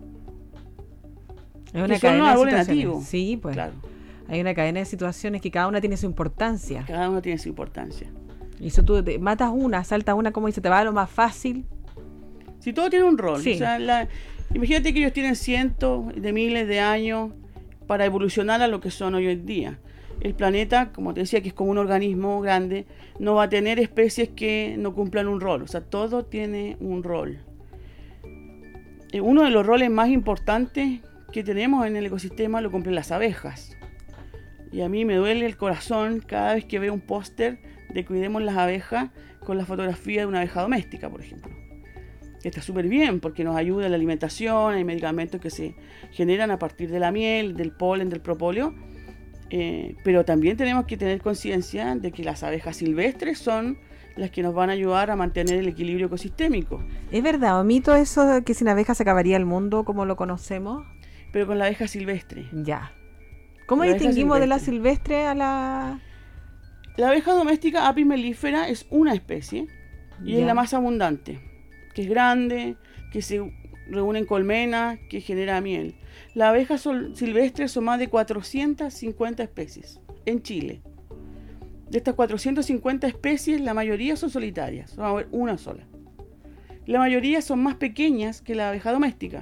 Es 1.74 1.84
una 1.84 2.00
son 2.00 2.22
árboles 2.22 2.54
nativos. 2.54 3.04
Sí, 3.04 3.38
pues. 3.42 3.56
Claro. 3.56 3.74
Hay 4.30 4.40
una 4.42 4.54
cadena 4.54 4.80
de 4.80 4.86
situaciones 4.86 5.42
que 5.42 5.52
cada 5.52 5.68
una 5.68 5.82
tiene 5.82 5.98
su 5.98 6.06
importancia. 6.06 6.84
Cada 6.86 7.10
una 7.10 7.22
tiene 7.22 7.38
su 7.38 7.50
importancia. 7.50 8.08
Y 8.60 8.70
si 8.70 8.82
tú 8.84 9.04
matas 9.20 9.52
una, 9.54 9.84
saltas 9.84 10.16
una, 10.16 10.32
como 10.32 10.48
dice, 10.48 10.62
te 10.62 10.70
va 10.70 10.80
a 10.80 10.84
lo 10.84 10.94
más 10.94 11.10
fácil. 11.10 11.66
Si 12.60 12.74
todo 12.74 12.90
tiene 12.90 13.06
un 13.06 13.18
rol. 13.18 13.42
imagínate 14.54 14.94
que 14.94 15.00
ellos 15.00 15.14
tienen 15.14 15.36
cientos 15.36 16.06
de 16.16 16.34
miles 16.34 16.68
de 16.68 16.80
años 16.80 17.32
para 17.88 18.06
evolucionar 18.06 18.62
a 18.62 18.68
lo 18.68 18.80
que 18.80 18.92
son 18.92 19.16
hoy 19.16 19.28
en 19.28 19.46
día. 19.46 19.80
El 20.20 20.34
planeta, 20.34 20.92
como 20.92 21.14
te 21.14 21.22
decía, 21.22 21.42
que 21.42 21.50
es 21.50 21.54
como 21.54 21.72
un 21.72 21.78
organismo 21.78 22.42
grande, 22.42 22.86
no 23.20 23.36
va 23.36 23.44
a 23.44 23.50
tener 23.50 23.80
especies 23.80 24.30
que 24.30 24.76
no 24.78 24.94
cumplan 24.94 25.28
un 25.28 25.40
rol. 25.40 25.62
O 25.62 25.68
sea, 25.68 25.82
todo 25.82 26.26
tiene 26.26 26.78
un 26.80 27.04
rol. 27.04 27.40
Eh, 29.12 29.22
uno 29.22 29.44
de 29.44 29.52
los 29.52 29.66
roles 29.66 29.90
más 29.90 30.10
importantes 30.10 31.00
que 31.32 31.44
tenemos 31.44 31.86
en 31.86 31.96
el 31.96 32.06
ecosistema 32.06 32.62
lo 32.62 32.72
cumplen 32.72 32.96
las 32.96 33.12
abejas. 33.12 33.78
Y 34.72 34.82
a 34.82 34.90
mí 34.90 35.06
me 35.06 35.16
duele 35.16 35.46
el 35.46 35.56
corazón 35.56 36.22
cada 36.26 36.56
vez 36.56 36.66
que 36.66 36.80
veo 36.80 36.94
un 36.94 37.02
póster 37.02 37.60
de 37.94 38.06
Cuidemos 38.06 38.42
las 38.42 38.58
abejas 38.58 39.12
con 39.46 39.58
la 39.58 39.66
fotografía 39.66 40.22
de 40.22 40.26
una 40.28 40.40
abeja 40.40 40.62
doméstica, 40.62 41.10
por 41.10 41.22
ejemplo. 41.22 41.67
Está 42.48 42.62
súper 42.62 42.88
bien 42.88 43.20
porque 43.20 43.44
nos 43.44 43.58
ayuda 43.58 43.86
en 43.86 43.92
la 43.92 43.98
alimentación, 43.98 44.74
hay 44.74 44.86
medicamentos 44.86 45.42
que 45.42 45.50
se 45.50 45.76
generan 46.12 46.50
a 46.50 46.58
partir 46.58 46.90
de 46.90 46.98
la 46.98 47.12
miel, 47.12 47.58
del 47.58 47.74
polen, 47.74 48.10
del 48.10 48.22
propóleo. 48.22 48.74
Eh, 49.50 49.96
pero 50.06 50.24
también 50.24 50.56
tenemos 50.56 50.86
que 50.86 50.96
tener 50.96 51.22
conciencia 51.22 51.94
de 51.96 52.12
que 52.14 52.24
las 52.24 52.44
abejas 52.44 52.78
silvestres 52.78 53.38
son 53.38 53.78
las 54.16 54.32
que 54.32 54.42
nos 54.44 54.54
van 54.54 54.70
a 54.70 54.74
ayudar 54.74 55.12
a 55.12 55.18
mantener 55.18 55.60
el 55.60 55.68
equilibrio 55.68 56.08
ecosistémico. 56.08 56.82
¿Es 57.12 57.22
verdad 57.22 57.60
o 57.60 57.66
mito 57.66 57.94
eso 57.94 58.42
que 58.46 58.54
sin 58.54 58.70
abejas 58.70 58.96
se 58.96 59.04
acabaría 59.04 59.36
el 59.36 59.46
mundo 59.46 59.84
como 59.84 60.06
lo 60.06 60.16
conocemos? 60.16 60.86
Pero 61.34 61.48
con 61.48 61.60
la 61.60 61.66
abeja 61.66 61.88
silvestre. 61.88 62.48
Ya. 62.54 62.94
¿Cómo 63.68 63.84
distinguimos 63.84 64.40
de 64.40 64.48
la 64.48 64.60
silvestre 64.60 65.26
a 65.26 65.36
la...? 65.36 66.00
La 66.96 67.10
abeja 67.10 67.34
doméstica 67.34 67.90
apis 67.90 68.06
mellifera 68.06 68.70
es 68.70 68.88
una 68.90 69.14
especie 69.14 69.68
y 70.24 70.40
es 70.40 70.46
la 70.46 70.54
más 70.54 70.74
abundante, 70.74 71.40
que 71.98 72.04
es 72.04 72.10
grande, 72.10 72.76
que 73.12 73.24
se 73.24 73.42
reúne 73.90 74.20
en 74.20 74.26
colmenas, 74.28 75.00
que 75.10 75.20
genera 75.20 75.62
miel. 75.62 75.96
Las 76.36 76.50
abejas 76.50 76.88
silvestres 77.16 77.72
son 77.72 77.86
más 77.86 77.98
de 77.98 78.08
450 78.08 79.42
especies 79.42 80.00
en 80.28 80.44
Chile. 80.44 80.84
De 81.90 81.98
estas 81.98 82.14
450 82.14 83.08
especies, 83.08 83.62
la 83.62 83.74
mayoría 83.74 84.16
son 84.16 84.30
solitarias, 84.30 84.96
vamos 84.96 85.12
a 85.12 85.16
ver 85.16 85.28
una 85.32 85.58
sola. 85.58 85.88
La 86.86 87.00
mayoría 87.00 87.42
son 87.42 87.64
más 87.64 87.78
pequeñas 87.78 88.44
que 88.44 88.54
la 88.54 88.70
abeja 88.70 88.92
doméstica, 88.92 89.42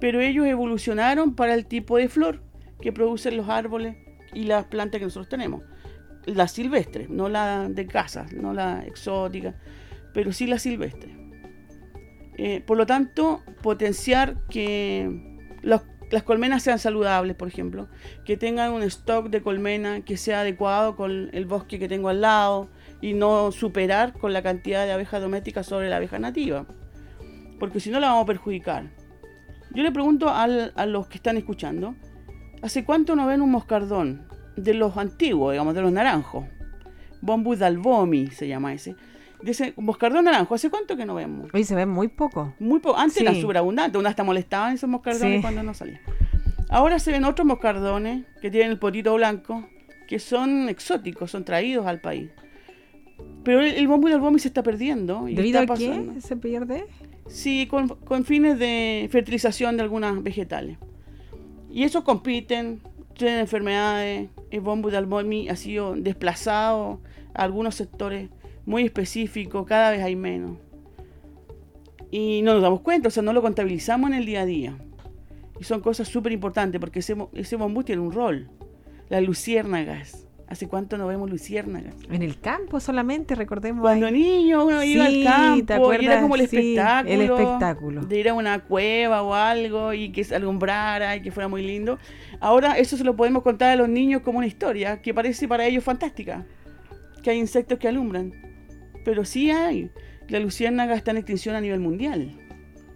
pero 0.00 0.20
ellos 0.20 0.46
evolucionaron 0.46 1.36
para 1.36 1.54
el 1.54 1.66
tipo 1.66 1.96
de 1.96 2.08
flor 2.08 2.42
que 2.80 2.92
producen 2.92 3.36
los 3.36 3.48
árboles 3.48 3.96
y 4.34 4.46
las 4.46 4.64
plantas 4.64 4.98
que 4.98 5.04
nosotros 5.04 5.28
tenemos. 5.28 5.62
La 6.24 6.48
silvestre, 6.48 7.06
no 7.08 7.28
la 7.28 7.68
de 7.68 7.86
casa, 7.86 8.26
no 8.34 8.52
la 8.52 8.84
exótica, 8.84 9.54
pero 10.12 10.32
sí 10.32 10.48
la 10.48 10.58
silvestre. 10.58 11.25
Eh, 12.36 12.62
por 12.66 12.76
lo 12.76 12.86
tanto, 12.86 13.42
potenciar 13.62 14.36
que 14.48 15.38
las 15.62 16.22
colmenas 16.22 16.62
sean 16.62 16.78
saludables, 16.78 17.34
por 17.34 17.48
ejemplo, 17.48 17.88
que 18.24 18.36
tengan 18.36 18.72
un 18.72 18.82
stock 18.82 19.28
de 19.28 19.42
colmena 19.42 20.02
que 20.02 20.16
sea 20.16 20.40
adecuado 20.40 20.96
con 20.96 21.30
el 21.32 21.46
bosque 21.46 21.78
que 21.78 21.88
tengo 21.88 22.08
al 22.08 22.20
lado 22.20 22.68
y 23.00 23.14
no 23.14 23.50
superar 23.52 24.12
con 24.12 24.32
la 24.32 24.42
cantidad 24.42 24.84
de 24.84 24.92
abejas 24.92 25.20
domésticas 25.20 25.66
sobre 25.66 25.88
la 25.88 25.96
abeja 25.96 26.18
nativa, 26.18 26.66
porque 27.58 27.80
si 27.80 27.90
no 27.90 28.00
la 28.00 28.08
vamos 28.08 28.24
a 28.24 28.26
perjudicar. 28.26 28.90
Yo 29.74 29.82
le 29.82 29.92
pregunto 29.92 30.28
a 30.28 30.86
los 30.86 31.08
que 31.08 31.16
están 31.16 31.36
escuchando, 31.36 31.96
¿Hace 32.62 32.84
cuánto 32.84 33.14
no 33.14 33.26
ven 33.26 33.42
un 33.42 33.50
moscardón? 33.50 34.26
De 34.56 34.72
los 34.72 34.96
antiguos, 34.96 35.52
digamos, 35.52 35.74
de 35.74 35.82
los 35.82 35.92
naranjos. 35.92 36.46
Bombus 37.20 37.58
dalbomi 37.58 38.28
se 38.28 38.48
llama 38.48 38.72
ese. 38.72 38.96
Ese 39.44 39.74
moscardón 39.76 40.24
naranjo, 40.24 40.54
¿hace 40.54 40.70
cuánto 40.70 40.96
que 40.96 41.04
no 41.04 41.14
vemos? 41.14 41.50
Hoy 41.52 41.64
se 41.64 41.74
ven 41.74 41.88
muy 41.88 42.08
poco. 42.08 42.54
Muy 42.58 42.80
poco. 42.80 42.98
Antes 42.98 43.20
era 43.20 43.34
súper 43.34 43.58
abundante, 43.58 43.98
uno 43.98 44.08
hasta 44.08 44.24
molestaban 44.24 44.74
esos 44.74 44.88
moscardones 44.88 45.42
cuando 45.42 45.62
no 45.62 45.74
salían. 45.74 46.00
Ahora 46.68 46.98
se 46.98 47.12
ven 47.12 47.24
otros 47.24 47.46
moscardones 47.46 48.24
que 48.40 48.50
tienen 48.50 48.72
el 48.72 48.78
potito 48.78 49.14
blanco, 49.14 49.68
que 50.08 50.18
son 50.18 50.68
exóticos, 50.68 51.30
son 51.30 51.44
traídos 51.44 51.86
al 51.86 52.00
país. 52.00 52.30
Pero 53.44 53.60
el, 53.60 53.74
el 53.74 53.86
bombus 53.86 54.42
se 54.42 54.48
está 54.48 54.62
perdiendo. 54.62 55.28
Y 55.28 55.34
¿Debido 55.34 55.60
a 55.60 55.66
qué 55.66 56.20
se 56.20 56.36
pierde? 56.36 56.86
Sí, 57.28 57.66
con, 57.68 57.88
con 57.88 58.24
fines 58.24 58.58
de 58.58 59.08
fertilización 59.10 59.76
de 59.76 59.82
algunas 59.82 60.22
vegetales. 60.22 60.78
Y 61.70 61.84
eso 61.84 62.04
compiten, 62.04 62.80
tienen 63.16 63.38
enfermedades. 63.40 64.28
El 64.50 64.60
bombo 64.60 64.90
de 64.90 64.96
Almomi 64.96 65.48
ha 65.48 65.56
sido 65.56 65.94
desplazado 65.94 67.00
a 67.34 67.42
algunos 67.42 67.74
sectores 67.74 68.30
muy 68.66 68.82
específicos, 68.82 69.64
cada 69.66 69.92
vez 69.92 70.02
hay 70.02 70.16
menos. 70.16 70.58
Y 72.10 72.42
no 72.42 72.52
nos 72.54 72.62
damos 72.62 72.80
cuenta, 72.80 73.08
o 73.08 73.10
sea, 73.10 73.22
no 73.22 73.32
lo 73.32 73.40
contabilizamos 73.40 74.10
en 74.10 74.16
el 74.16 74.26
día 74.26 74.42
a 74.42 74.46
día. 74.46 74.76
Y 75.58 75.64
son 75.64 75.80
cosas 75.80 76.08
súper 76.08 76.32
importantes 76.32 76.78
porque 76.80 76.98
ese, 76.98 77.16
ese 77.32 77.56
tiene 77.84 78.02
un 78.02 78.12
rol. 78.12 78.50
Las 79.08 79.22
luciérnagas 79.22 80.26
¿Hace 80.48 80.68
cuánto 80.68 80.96
no 80.96 81.08
vemos 81.08 81.28
luciérnagas? 81.28 81.94
En 82.08 82.22
el 82.22 82.38
campo 82.38 82.78
solamente, 82.78 83.34
recordemos. 83.34 83.82
Cuando 83.82 84.08
niño 84.08 84.64
uno 84.64 84.82
iba 84.84 85.06
al 85.06 85.24
campo 85.24 85.92
y 85.92 86.04
era 86.04 86.20
como 86.20 86.36
el 86.36 86.42
espectáculo. 86.42 87.12
El 87.12 87.20
espectáculo. 87.22 88.00
De 88.02 88.20
ir 88.20 88.28
a 88.28 88.34
una 88.34 88.60
cueva 88.60 89.22
o 89.22 89.34
algo 89.34 89.92
y 89.92 90.12
que 90.12 90.22
se 90.22 90.36
alumbrara 90.36 91.16
y 91.16 91.22
que 91.22 91.32
fuera 91.32 91.48
muy 91.48 91.66
lindo. 91.66 91.98
Ahora 92.38 92.78
eso 92.78 92.96
se 92.96 93.02
lo 93.02 93.16
podemos 93.16 93.42
contar 93.42 93.70
a 93.70 93.76
los 93.76 93.88
niños 93.88 94.22
como 94.22 94.38
una 94.38 94.46
historia 94.46 95.02
que 95.02 95.12
parece 95.12 95.48
para 95.48 95.66
ellos 95.66 95.82
fantástica. 95.82 96.46
Que 97.24 97.30
hay 97.30 97.38
insectos 97.38 97.80
que 97.80 97.88
alumbran. 97.88 98.32
Pero 99.06 99.24
sí 99.24 99.50
hay. 99.50 99.90
La 100.28 100.38
luciérnaga 100.38 100.94
está 100.94 101.12
en 101.12 101.16
extinción 101.16 101.56
a 101.56 101.62
nivel 101.62 101.80
mundial. 101.80 102.38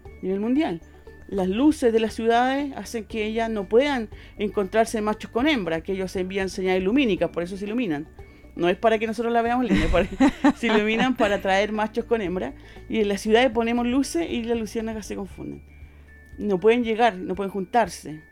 A 0.05 0.23
nivel 0.23 0.41
mundial 0.41 0.83
las 1.31 1.49
luces 1.49 1.93
de 1.93 2.01
las 2.01 2.15
ciudades 2.15 2.73
hacen 2.77 3.05
que 3.05 3.25
ellas 3.25 3.49
no 3.49 3.69
puedan 3.69 4.09
encontrarse 4.37 5.01
machos 5.01 5.31
con 5.31 5.47
hembras, 5.47 5.83
que 5.83 5.93
ellos 5.93 6.15
envían 6.17 6.49
señales 6.49 6.83
lumínicas, 6.83 7.31
por 7.31 7.45
eso 7.45 7.57
se 7.57 7.67
iluminan. 7.67 8.09
No 8.57 8.69
es 8.69 8.77
para 8.77 8.99
que 8.99 9.07
nosotros 9.07 9.33
la 9.33 9.41
veamos 9.41 9.67
se 10.57 10.67
iluminan 10.67 11.17
para 11.17 11.37
atraer 11.37 11.71
machos 11.71 12.05
con 12.05 12.21
hembras. 12.21 12.55
Y 12.89 12.99
en 13.01 13.09
las 13.09 13.21
ciudades 13.21 13.51
ponemos 13.51 13.87
luces 13.87 14.29
y 14.29 14.43
las 14.43 14.59
luciérnagas 14.59 15.07
se 15.07 15.15
confunden. 15.15 15.63
No 16.37 16.59
pueden 16.59 16.83
llegar, 16.83 17.15
no 17.15 17.37
pueden 17.37 17.53
juntarse. 17.53 18.25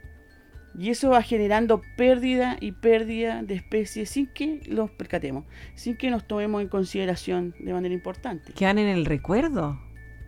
Y 0.76 0.90
eso 0.90 1.10
va 1.10 1.22
generando 1.22 1.82
pérdida 1.96 2.56
y 2.60 2.72
pérdida 2.72 3.42
de 3.42 3.54
especies 3.54 4.10
sin 4.10 4.26
que 4.26 4.60
los 4.66 4.90
percatemos, 4.90 5.44
sin 5.74 5.96
que 5.96 6.10
nos 6.10 6.26
tomemos 6.26 6.62
en 6.62 6.68
consideración 6.68 7.54
de 7.58 7.72
manera 7.72 7.94
importante. 7.94 8.52
Quedan 8.52 8.78
en 8.78 8.88
el 8.88 9.04
recuerdo 9.04 9.78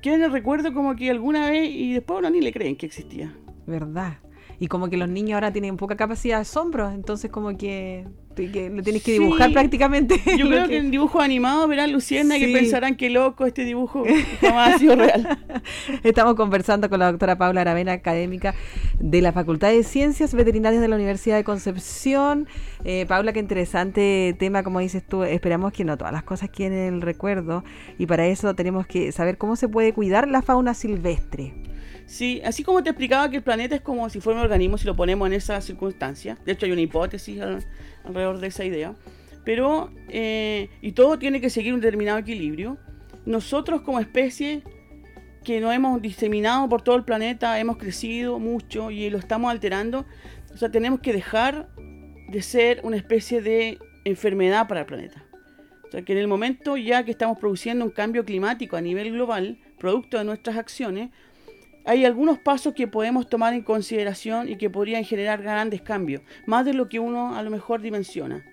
queda 0.00 0.14
en 0.14 0.22
el 0.22 0.32
recuerdo 0.32 0.72
como 0.72 0.96
que 0.96 1.10
alguna 1.10 1.50
vez 1.50 1.70
y 1.70 1.92
después 1.92 2.18
uno 2.18 2.30
ni 2.30 2.40
le 2.40 2.52
creen 2.52 2.76
que 2.76 2.86
existía. 2.86 3.34
¿Verdad? 3.66 4.18
Y 4.58 4.66
como 4.66 4.88
que 4.88 4.96
los 4.96 5.08
niños 5.08 5.34
ahora 5.34 5.52
tienen 5.52 5.76
poca 5.76 5.96
capacidad 5.96 6.36
de 6.36 6.42
asombro, 6.42 6.90
entonces 6.90 7.30
como 7.30 7.56
que, 7.56 8.06
lo 8.48 8.82
tienes 8.82 9.02
que 9.02 9.12
dibujar 9.12 9.52
prácticamente. 9.52 10.20
Yo 10.36 10.46
creo 10.48 10.68
que... 10.68 10.76
en 10.78 10.90
dibujo 10.90 11.20
animado 11.20 11.66
verán 11.68 11.92
Luciana 11.92 12.36
y 12.36 12.40
que 12.40 12.52
pensarán 12.52 12.96
que 12.96 13.10
loco 13.10 13.46
este 13.46 13.64
dibujo 13.64 14.04
jamás 14.40 14.74
ha 14.74 14.78
sido 14.78 14.96
real. 14.96 15.38
Estamos 16.02 16.34
conversando 16.34 16.88
con 16.88 16.98
la 16.98 17.10
doctora 17.10 17.36
Paula 17.38 17.60
Aravena, 17.62 17.92
académica 17.92 18.54
de 18.98 19.22
la 19.22 19.32
Facultad 19.32 19.68
de 19.68 19.82
Ciencias 19.82 20.34
Veterinarias 20.34 20.82
de 20.82 20.88
la 20.88 20.96
Universidad 20.96 21.36
de 21.36 21.44
Concepción. 21.44 22.48
Eh, 22.84 23.06
Paula, 23.06 23.32
qué 23.32 23.40
interesante 23.40 24.34
tema, 24.38 24.62
como 24.62 24.80
dices 24.80 25.02
tú, 25.06 25.22
esperamos 25.22 25.72
que 25.72 25.84
no 25.84 25.98
todas 25.98 26.12
las 26.12 26.22
cosas 26.22 26.50
queden 26.50 26.72
en 26.72 26.94
el 26.94 27.02
recuerdo 27.02 27.64
y 27.98 28.06
para 28.06 28.26
eso 28.26 28.54
tenemos 28.54 28.86
que 28.86 29.12
saber 29.12 29.38
cómo 29.38 29.56
se 29.56 29.68
puede 29.68 29.92
cuidar 29.92 30.28
la 30.28 30.42
fauna 30.42 30.74
silvestre. 30.74 31.54
Sí, 32.10 32.42
así 32.44 32.64
como 32.64 32.82
te 32.82 32.90
explicaba 32.90 33.30
que 33.30 33.36
el 33.36 33.42
planeta 33.44 33.76
es 33.76 33.82
como 33.82 34.10
si 34.10 34.20
fuera 34.20 34.40
un 34.40 34.44
organismo 34.44 34.76
si 34.76 34.84
lo 34.84 34.96
ponemos 34.96 35.28
en 35.28 35.32
esa 35.32 35.60
circunstancia. 35.60 36.36
De 36.44 36.50
hecho, 36.50 36.66
hay 36.66 36.72
una 36.72 36.80
hipótesis 36.80 37.40
alrededor 38.04 38.38
de 38.38 38.46
esa 38.48 38.64
idea. 38.64 38.94
Pero, 39.44 39.90
eh, 40.08 40.68
y 40.80 40.92
todo 40.92 41.18
tiene 41.18 41.40
que 41.40 41.50
seguir 41.50 41.74
un 41.74 41.80
determinado 41.80 42.18
equilibrio. 42.18 42.78
Nosotros 43.24 43.82
como 43.82 44.00
especie 44.00 44.62
que 45.44 45.60
nos 45.60 45.74
hemos 45.74 46.02
diseminado 46.02 46.68
por 46.68 46.82
todo 46.82 46.96
el 46.96 47.04
planeta, 47.04 47.58
hemos 47.58 47.78
crecido 47.78 48.38
mucho 48.38 48.90
y 48.90 49.08
lo 49.10 49.18
estamos 49.18 49.50
alterando. 49.50 50.04
O 50.52 50.56
sea, 50.56 50.70
tenemos 50.70 51.00
que 51.00 51.12
dejar 51.12 51.68
de 52.28 52.42
ser 52.42 52.80
una 52.84 52.96
especie 52.96 53.40
de 53.40 53.78
enfermedad 54.04 54.68
para 54.68 54.80
el 54.80 54.86
planeta. 54.86 55.24
O 55.88 55.90
sea, 55.90 56.02
que 56.02 56.12
en 56.12 56.18
el 56.18 56.28
momento 56.28 56.76
ya 56.76 57.04
que 57.04 57.10
estamos 57.10 57.38
produciendo 57.38 57.84
un 57.84 57.90
cambio 57.90 58.24
climático 58.24 58.76
a 58.76 58.80
nivel 58.80 59.12
global, 59.12 59.58
producto 59.78 60.18
de 60.18 60.24
nuestras 60.24 60.56
acciones, 60.56 61.10
hay 61.90 62.04
algunos 62.04 62.38
pasos 62.38 62.72
que 62.72 62.86
podemos 62.86 63.28
tomar 63.28 63.52
en 63.52 63.62
consideración 63.62 64.48
y 64.48 64.54
que 64.54 64.70
podrían 64.70 65.02
generar 65.02 65.42
grandes 65.42 65.82
cambios, 65.82 66.22
más 66.46 66.64
de 66.64 66.72
lo 66.72 66.88
que 66.88 67.00
uno 67.00 67.34
a 67.34 67.42
lo 67.42 67.50
mejor 67.50 67.82
dimensiona. 67.82 68.44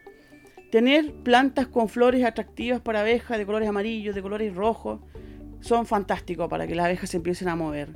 Tener 0.71 1.13
plantas 1.13 1.67
con 1.67 1.87
flores 1.87 2.25
atractivas 2.25 2.81
para 2.81 3.01
abejas 3.01 3.37
de 3.37 3.45
colores 3.45 3.69
amarillos, 3.69 4.15
de 4.15 4.23
colores 4.23 4.55
rojos, 4.55 5.01
son 5.59 5.85
fantásticos 5.85 6.49
para 6.49 6.65
que 6.65 6.73
las 6.73 6.87
abejas 6.87 7.11
se 7.11 7.17
empiecen 7.17 7.47
a 7.47 7.55
mover. 7.55 7.89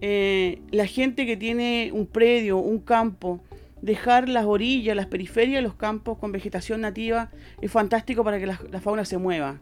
Eh, 0.00 0.62
la 0.70 0.86
gente 0.86 1.26
que 1.26 1.36
tiene 1.36 1.90
un 1.92 2.06
predio, 2.06 2.58
un 2.58 2.78
campo, 2.78 3.40
dejar 3.80 4.28
las 4.28 4.44
orillas, 4.44 4.94
las 4.94 5.06
periferias 5.06 5.56
de 5.56 5.62
los 5.62 5.74
campos 5.74 6.18
con 6.18 6.30
vegetación 6.30 6.82
nativa 6.82 7.32
es 7.60 7.72
fantástico 7.72 8.22
para 8.22 8.38
que 8.38 8.46
la 8.46 8.80
fauna 8.80 9.04
se 9.04 9.18
mueva. 9.18 9.58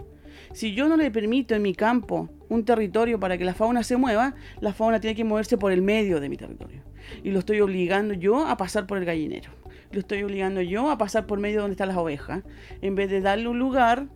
Si 0.52 0.74
yo 0.74 0.88
no 0.88 0.96
le 0.96 1.10
permito 1.10 1.54
en 1.54 1.62
mi 1.62 1.74
campo 1.74 2.28
un 2.48 2.64
territorio 2.64 3.20
para 3.20 3.38
que 3.38 3.44
la 3.44 3.54
fauna 3.54 3.82
se 3.82 3.96
mueva, 3.96 4.34
la 4.60 4.72
fauna 4.72 5.00
tiene 5.00 5.14
que 5.14 5.24
moverse 5.24 5.56
por 5.56 5.70
el 5.72 5.82
medio 5.82 6.20
de 6.20 6.28
mi 6.28 6.36
territorio. 6.36 6.82
Y 7.22 7.30
lo 7.30 7.38
estoy 7.38 7.60
obligando 7.60 8.14
yo 8.14 8.46
a 8.46 8.56
pasar 8.56 8.86
por 8.86 8.98
el 8.98 9.04
gallinero. 9.04 9.50
Lo 9.92 10.00
estoy 10.00 10.22
obligando 10.22 10.60
yo 10.60 10.90
a 10.90 10.98
pasar 10.98 11.26
por 11.26 11.38
medio 11.40 11.60
donde 11.60 11.74
están 11.74 11.88
las 11.88 11.96
ovejas. 11.96 12.42
En 12.80 12.94
vez 12.94 13.10
de 13.10 13.20
darle 13.20 13.48
un 13.48 13.58
lugar 13.58 14.08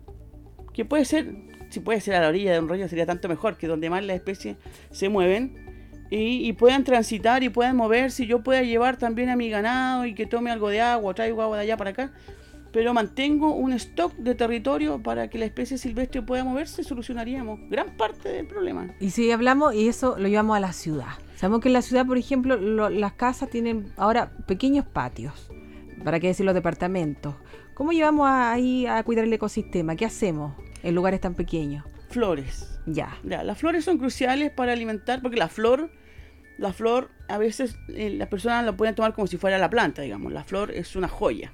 que 0.73 0.85
puede 0.85 1.05
ser, 1.05 1.33
si 1.69 1.79
puede 1.79 2.01
ser 2.01 2.15
a 2.15 2.21
la 2.21 2.29
orilla 2.29 2.53
de 2.53 2.59
un 2.59 2.69
río, 2.69 2.87
sería 2.87 3.05
tanto 3.05 3.29
mejor 3.29 3.57
que 3.57 3.67
donde 3.67 3.89
más 3.89 4.03
las 4.03 4.17
especies 4.17 4.57
se 4.91 5.09
mueven 5.09 5.65
y, 6.09 6.53
puedan 6.53 6.83
transitar 6.83 7.43
y 7.43 7.49
puedan 7.49 7.75
moverse 7.75 8.23
y 8.23 8.27
yo 8.27 8.43
pueda 8.43 8.61
llevar 8.61 8.97
también 8.97 9.29
a 9.29 9.35
mi 9.35 9.49
ganado 9.49 10.05
y 10.05 10.13
que 10.13 10.25
tome 10.25 10.51
algo 10.51 10.69
de 10.69 10.81
agua, 10.81 11.13
traigo 11.13 11.41
agua 11.41 11.57
de 11.57 11.63
allá 11.63 11.77
para 11.77 11.89
acá, 11.91 12.13
pero 12.75 12.93
mantengo 12.93 13.55
un 13.55 13.71
stock 13.71 14.13
de 14.17 14.35
territorio 14.35 15.01
para 15.01 15.29
que 15.29 15.37
la 15.37 15.45
especie 15.45 15.77
silvestre 15.77 16.21
pueda 16.21 16.43
moverse, 16.43 16.83
solucionaríamos 16.83 17.57
gran 17.69 17.95
parte 17.95 18.27
del 18.27 18.47
problema. 18.47 18.93
Y 18.99 19.11
si 19.11 19.31
hablamos, 19.31 19.73
y 19.73 19.87
eso 19.87 20.17
lo 20.19 20.27
llevamos 20.27 20.57
a 20.57 20.59
la 20.59 20.73
ciudad. 20.73 21.13
Sabemos 21.37 21.61
que 21.61 21.69
en 21.69 21.73
la 21.73 21.81
ciudad, 21.81 22.05
por 22.05 22.17
ejemplo, 22.17 22.57
las 22.89 23.13
casas 23.13 23.49
tienen 23.49 23.93
ahora 23.95 24.29
pequeños 24.45 24.85
patios, 24.85 25.49
para 26.03 26.19
qué 26.19 26.27
decir 26.27 26.45
los 26.45 26.53
departamentos. 26.53 27.35
¿Cómo 27.75 27.93
llevamos 27.93 28.27
ahí 28.29 28.85
a 28.87 29.01
cuidar 29.03 29.23
el 29.23 29.31
ecosistema? 29.31 29.95
¿Qué 29.95 30.03
hacemos 30.03 30.53
en 30.83 30.95
lugares 30.95 31.21
tan 31.21 31.33
pequeños? 31.33 31.85
Flores 32.09 32.77
ya. 32.85 33.17
Las 33.23 33.57
flores 33.57 33.85
son 33.85 33.99
cruciales 33.99 34.51
para 34.51 34.73
alimentar, 34.73 35.21
porque 35.21 35.37
la 35.37 35.47
flor, 35.47 35.91
la 36.57 36.73
flor 36.73 37.09
a 37.29 37.37
veces 37.37 37.77
eh, 37.87 38.09
las 38.09 38.27
personas 38.27 38.65
la 38.65 38.75
pueden 38.75 38.95
tomar 38.95 39.13
como 39.13 39.27
si 39.27 39.37
fuera 39.37 39.57
la 39.59 39.69
planta, 39.69 40.01
digamos. 40.01 40.33
La 40.33 40.43
flor 40.43 40.71
es 40.71 40.97
una 40.97 41.07
joya. 41.07 41.53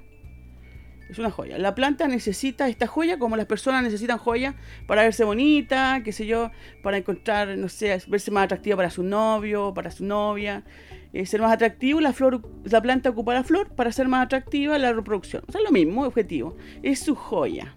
Es 1.12 1.18
una 1.18 1.30
joya. 1.30 1.58
La 1.58 1.74
planta 1.74 2.08
necesita 2.08 2.68
esta 2.70 2.86
joya 2.86 3.18
como 3.18 3.36
las 3.36 3.44
personas 3.44 3.82
necesitan 3.82 4.16
joya 4.16 4.54
para 4.86 5.02
verse 5.02 5.24
bonita, 5.24 6.00
qué 6.02 6.10
sé 6.10 6.24
yo, 6.24 6.50
para 6.82 6.96
encontrar, 6.96 7.48
no 7.58 7.68
sé, 7.68 8.00
verse 8.06 8.30
más 8.30 8.44
atractiva 8.44 8.76
para 8.76 8.88
su 8.88 9.02
novio, 9.02 9.74
para 9.74 9.90
su 9.90 10.06
novia. 10.06 10.64
Eh, 11.12 11.26
ser 11.26 11.42
más 11.42 11.52
atractivo, 11.52 12.00
la 12.00 12.14
flor, 12.14 12.40
la 12.64 12.80
planta 12.80 13.10
ocupa 13.10 13.34
la 13.34 13.44
flor 13.44 13.68
para 13.74 13.92
ser 13.92 14.08
más 14.08 14.24
atractiva 14.24 14.78
la 14.78 14.94
reproducción. 14.94 15.42
O 15.46 15.52
sea, 15.52 15.60
lo 15.60 15.70
mismo 15.70 16.02
objetivo. 16.06 16.56
Es 16.82 17.00
su 17.00 17.14
joya. 17.14 17.76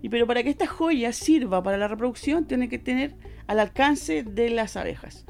Y 0.00 0.08
pero 0.08 0.28
para 0.28 0.44
que 0.44 0.50
esta 0.50 0.68
joya 0.68 1.12
sirva 1.12 1.60
para 1.64 1.78
la 1.78 1.88
reproducción, 1.88 2.46
tiene 2.46 2.68
que 2.68 2.78
tener 2.78 3.16
al 3.48 3.58
alcance 3.58 4.22
de 4.22 4.50
las 4.50 4.76
abejas. 4.76 5.26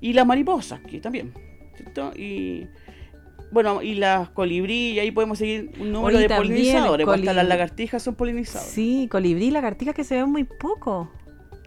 Y 0.00 0.14
las 0.14 0.26
mariposas, 0.26 0.80
que 0.80 1.00
también. 1.00 1.32
¿cierto? 1.76 2.12
Y 2.16 2.66
bueno, 3.52 3.82
y 3.82 3.94
las 3.94 4.30
colibrí, 4.30 4.92
y 4.92 4.98
ahí 4.98 5.10
podemos 5.10 5.38
seguir 5.38 5.70
un 5.78 5.92
número 5.92 6.18
de 6.18 6.28
polinizadores. 6.28 7.06
Hasta 7.06 7.32
las 7.34 7.46
lagartijas 7.46 8.02
son 8.02 8.14
polinizadoras. 8.14 8.70
Sí, 8.70 9.08
colibrí 9.10 9.50
lagartijas 9.50 9.94
que 9.94 10.04
se 10.04 10.16
ven 10.16 10.30
muy 10.30 10.44
poco. 10.44 11.10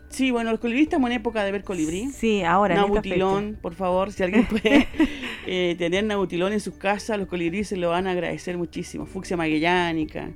Sí, 0.09 0.31
bueno, 0.31 0.49
los 0.51 0.59
colibrí 0.59 0.83
estamos 0.83 1.09
en 1.11 1.17
época 1.17 1.43
de 1.43 1.51
ver 1.51 1.63
colibrí. 1.63 2.09
Sí, 2.09 2.41
ahora. 2.41 2.75
Nabutilón, 2.75 3.57
por 3.61 3.75
favor, 3.75 4.11
si 4.11 4.23
alguien 4.23 4.47
puede 4.47 4.87
eh, 5.45 5.75
tener 5.77 6.03
nabutilón 6.05 6.53
en 6.53 6.59
su 6.59 6.77
casa, 6.77 7.17
los 7.17 7.27
colibrí 7.27 7.63
se 7.63 7.77
lo 7.77 7.89
van 7.89 8.07
a 8.07 8.11
agradecer 8.11 8.57
muchísimo. 8.57 9.05
Fucsia 9.05 9.37
magellánica. 9.37 10.31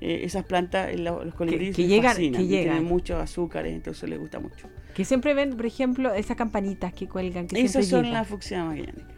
Eh, 0.00 0.20
esas 0.22 0.44
plantas, 0.44 0.98
los 0.98 1.34
colibríes 1.34 1.74
que, 1.74 1.86
llegan, 1.86 2.16
que 2.16 2.30
tienen 2.30 2.84
muchos 2.84 3.20
azúcares, 3.20 3.74
entonces 3.74 4.08
les 4.08 4.18
gusta 4.18 4.38
mucho. 4.38 4.68
Que 4.94 5.04
siempre 5.04 5.34
ven, 5.34 5.56
por 5.56 5.66
ejemplo, 5.66 6.14
esas 6.14 6.36
campanitas 6.36 6.94
que 6.94 7.08
cuelgan. 7.08 7.46
Que 7.46 7.60
Esas 7.60 7.88
son 7.88 8.10
las 8.12 8.26
fucsia 8.26 8.64
magellánica. 8.64 9.17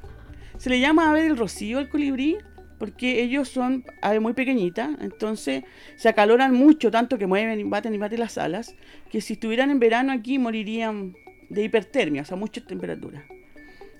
Se 0.60 0.68
le 0.68 0.78
llama 0.78 1.08
ave 1.08 1.22
del 1.22 1.38
rocío 1.38 1.78
al 1.78 1.88
colibrí 1.88 2.36
porque 2.78 3.22
ellos 3.22 3.48
son 3.48 3.82
aves 4.02 4.20
muy 4.20 4.34
pequeñitas, 4.34 4.90
entonces 5.00 5.64
se 5.96 6.08
acaloran 6.10 6.52
mucho, 6.52 6.90
tanto 6.90 7.16
que 7.16 7.26
mueven 7.26 7.58
y 7.58 7.62
baten 7.62 7.94
y 7.94 7.96
baten 7.96 8.20
las 8.20 8.36
alas, 8.36 8.76
que 9.10 9.22
si 9.22 9.32
estuvieran 9.32 9.70
en 9.70 9.78
verano 9.78 10.12
aquí 10.12 10.38
morirían 10.38 11.14
de 11.48 11.64
hipertermia, 11.64 12.20
o 12.20 12.24
sea, 12.26 12.36
mucha 12.36 12.60
temperatura. 12.60 13.24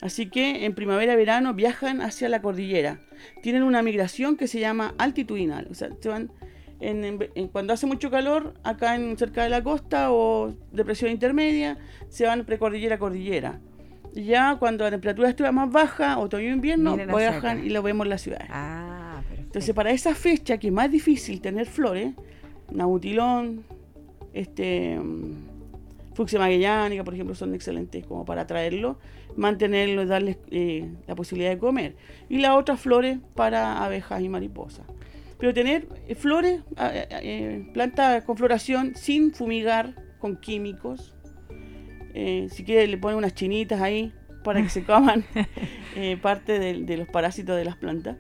Así 0.03 0.29
que 0.29 0.67
en 0.67 0.75
primavera-verano 0.75 1.55
viajan 1.55 2.03
hacia 2.03 2.29
la 2.29 2.43
cordillera. 2.43 3.01
Tienen 3.41 3.63
una 3.63 3.81
migración 3.81 4.37
que 4.37 4.47
se 4.47 4.61
llama 4.61 4.95
altitudinal, 4.99 5.67
o 5.71 5.75
sea, 5.75 5.89
se 5.99 6.11
van 6.11 6.31
en, 6.81 7.49
cuando 7.53 7.73
hace 7.73 7.87
mucho 7.87 8.11
calor, 8.11 8.53
acá 8.65 8.97
en 8.97 9.17
cerca 9.17 9.45
de 9.45 9.49
la 9.49 9.63
costa 9.63 10.13
o 10.13 10.55
depresión 10.73 11.11
intermedia, 11.11 11.79
se 12.11 12.27
van 12.27 12.45
precordillera 12.45 12.97
a 12.97 12.99
cordillera. 12.99 13.61
Ya 14.15 14.57
cuando 14.59 14.85
la 14.85 14.91
temperatura 14.91 15.29
estuviera 15.29 15.53
más 15.53 15.71
baja, 15.71 16.19
otoño 16.19 16.49
e 16.49 16.53
invierno, 16.53 16.97
bajan 17.07 17.65
y 17.65 17.71
lo 17.71 17.83
vemos 17.83 18.07
en 18.07 18.11
la 18.11 18.19
ciudad. 18.19 18.45
Ah, 18.51 19.23
Entonces, 19.39 19.75
para 19.75 19.91
esa 19.91 20.15
fecha 20.15 20.59
que 20.59 20.69
es 20.69 20.73
más 20.73 20.91
difícil 20.91 21.41
tener 21.41 21.67
flores, 21.67 22.15
nabutilón, 22.73 23.65
este, 24.33 24.99
mm, 24.99 26.15
fucsia 26.15 26.39
magellánica, 26.39 27.05
por 27.05 27.15
ejemplo, 27.15 27.35
son 27.35 27.55
excelentes 27.55 28.07
como 28.07 28.25
para 28.25 28.47
traerlo, 28.47 28.99
mantenerlo 29.37 30.03
y 30.03 30.07
darles 30.07 30.39
eh, 30.51 30.89
la 31.07 31.15
posibilidad 31.15 31.51
de 31.51 31.59
comer. 31.59 31.97
Y 32.29 32.39
las 32.39 32.57
otras 32.57 32.81
flores 32.81 33.19
para 33.35 33.85
abejas 33.85 34.23
y 34.23 34.29
mariposas. 34.29 34.87
Pero 35.41 35.55
tener 35.55 35.89
eh, 36.07 36.15
flores, 36.15 36.61
eh, 36.79 37.07
eh, 37.11 37.71
plantas 37.73 38.23
con 38.25 38.37
floración 38.37 38.95
sin 38.95 39.33
fumigar 39.33 39.95
con 40.19 40.37
químicos. 40.37 41.15
Si 42.15 42.65
quiere 42.65 42.87
le 42.87 42.99
pone 42.99 43.17
unas 43.17 43.35
chinitas 43.35 43.81
ahí 43.81 44.13
para 44.43 44.63
que 44.63 44.69
se 44.69 44.85
coman 44.85 45.25
parte 46.23 46.59
de, 46.59 46.97
los 46.97 47.09
parásitos 47.09 47.57
de 47.57 47.65
las 47.65 47.77
plantas. 47.77 48.17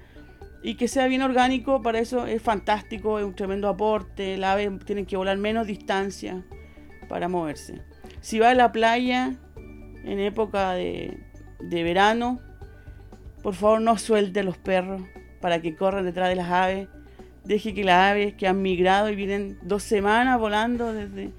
Y 0.63 0.75
que 0.75 0.89
sea 0.89 1.07
bien 1.07 1.23
orgánico, 1.23 1.81
para 1.81 2.01
eso 2.01 2.27
es 2.27 2.43
fantástico, 2.43 3.19
es 3.19 3.25
un 3.25 3.35
tremendo 3.35 3.69
aporte. 3.69 4.37
La 4.37 4.53
ave 4.53 4.71
tiene 4.85 5.07
que 5.07 5.17
volar 5.17 5.39
menos 5.39 5.67
distancia 5.67 6.45
para 7.09 7.29
moverse. 7.29 7.81
Si 8.21 8.39
va 8.39 8.51
a 8.51 8.55
la 8.55 8.71
playa 8.71 9.37
en 10.05 10.21
época 10.21 10.73
de, 10.73 11.19
de 11.61 11.83
verano, 11.83 12.41
por 13.43 13.55
favor 13.55 13.81
no 13.81 13.97
suelte 13.97 14.43
los 14.43 14.59
perros 14.59 15.03
para 15.41 15.63
que 15.63 15.75
corran 15.75 16.05
detrás 16.05 16.29
de 16.29 16.37
las 16.37 16.51
aves 16.51 16.89
deje 17.45 17.75
que 17.75 17.85
las 17.85 18.13
aves 18.13 18.35
que 18.35 18.47
han 18.47 18.63
migrado 18.63 19.11
y 19.11 19.17
vienen 19.17 19.59
dos 19.63 19.83
semanas 19.83 20.39
volando 20.39 20.93
desde 20.93 21.33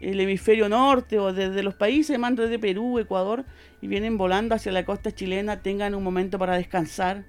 el 0.00 0.20
hemisferio 0.20 0.68
norte 0.68 1.18
o 1.18 1.32
desde 1.32 1.62
los 1.62 1.74
países, 1.74 2.18
mando 2.18 2.42
desde 2.42 2.58
Perú, 2.58 2.98
Ecuador, 2.98 3.44
y 3.80 3.86
vienen 3.86 4.18
volando 4.18 4.54
hacia 4.54 4.72
la 4.72 4.84
costa 4.84 5.12
chilena, 5.12 5.62
tengan 5.62 5.94
un 5.94 6.02
momento 6.02 6.38
para 6.38 6.56
descansar, 6.56 7.26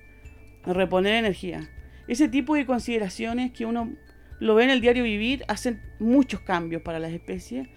reponer 0.66 1.16
energía. 1.16 1.70
Ese 2.08 2.28
tipo 2.28 2.56
de 2.56 2.66
consideraciones 2.66 3.52
que 3.52 3.66
uno 3.66 3.94
lo 4.40 4.56
ve 4.56 4.66
en 4.66 4.70
el 4.70 4.82
diario 4.82 5.04
vivir 5.04 5.44
hacen 5.48 5.82
muchos 6.00 6.42
cambios 6.42 6.82
para 6.82 7.00
las 7.00 7.12
especies. 7.12 7.68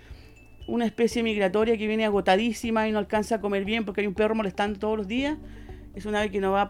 Una 0.66 0.84
especie 0.84 1.22
migratoria 1.22 1.78
que 1.78 1.86
viene 1.86 2.04
agotadísima 2.04 2.88
y 2.88 2.92
no 2.92 2.98
alcanza 2.98 3.36
a 3.36 3.40
comer 3.40 3.64
bien 3.64 3.84
porque 3.84 4.02
hay 4.02 4.06
un 4.06 4.14
perro 4.14 4.34
molestando 4.34 4.78
todos 4.78 4.98
los 4.98 5.08
días, 5.08 5.38
es 5.94 6.04
una 6.04 6.20
ave 6.20 6.30
que 6.30 6.40
no 6.40 6.52
va 6.52 6.62
a 6.62 6.68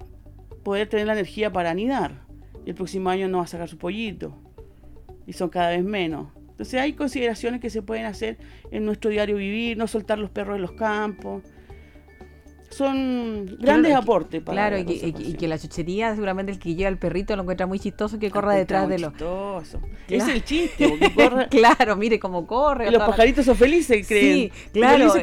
poder 0.62 0.88
tener 0.88 1.07
la 1.07 1.14
energía 1.14 1.52
para 1.52 1.70
anidar 1.70 2.28
y 2.64 2.70
el 2.70 2.76
próximo 2.76 3.11
año 3.11 3.28
no 3.28 3.38
va 3.38 3.44
a 3.44 3.48
sacar 3.48 3.68
su 3.68 3.78
pollito. 3.78 4.37
Y 5.26 5.33
son 5.33 5.48
cada 5.48 5.70
vez 5.70 5.85
menos. 5.85 6.28
Entonces 6.58 6.80
hay 6.80 6.94
consideraciones 6.94 7.60
que 7.60 7.70
se 7.70 7.82
pueden 7.82 8.04
hacer 8.04 8.36
en 8.72 8.84
nuestro 8.84 9.12
diario 9.12 9.36
vivir, 9.36 9.78
no 9.78 9.86
soltar 9.86 10.18
los 10.18 10.28
perros 10.28 10.56
en 10.56 10.62
los 10.62 10.72
campos. 10.72 11.44
Son 12.70 13.46
grandes 13.60 13.94
aportes 13.94 14.42
para 14.42 14.68
Claro, 14.68 14.78
y 14.78 15.34
que, 15.34 15.46
la 15.46 15.56
chuchería, 15.56 16.12
seguramente 16.16 16.50
el 16.50 16.58
que 16.58 16.74
lleva 16.74 16.88
el 16.88 16.98
perrito 16.98 17.36
lo 17.36 17.42
encuentra 17.42 17.68
muy 17.68 17.78
chistoso 17.78 18.18
que 18.18 18.32
corra 18.32 18.54
detrás 18.54 18.88
de 18.88 18.98
los. 18.98 19.12
Chistoso. 19.12 19.80
Es 20.08 20.26
el 20.26 20.42
chiste, 20.42 20.98
corre. 21.14 21.46
claro, 21.46 21.94
mire 21.94 22.18
cómo 22.18 22.44
corre. 22.44 22.88
Y 22.88 22.90
los 22.90 23.04
pajaritos 23.04 23.44
son 23.44 23.54
felices, 23.54 24.04
creen. 24.08 24.50
Sí, 24.50 24.52
claro. 24.72 25.14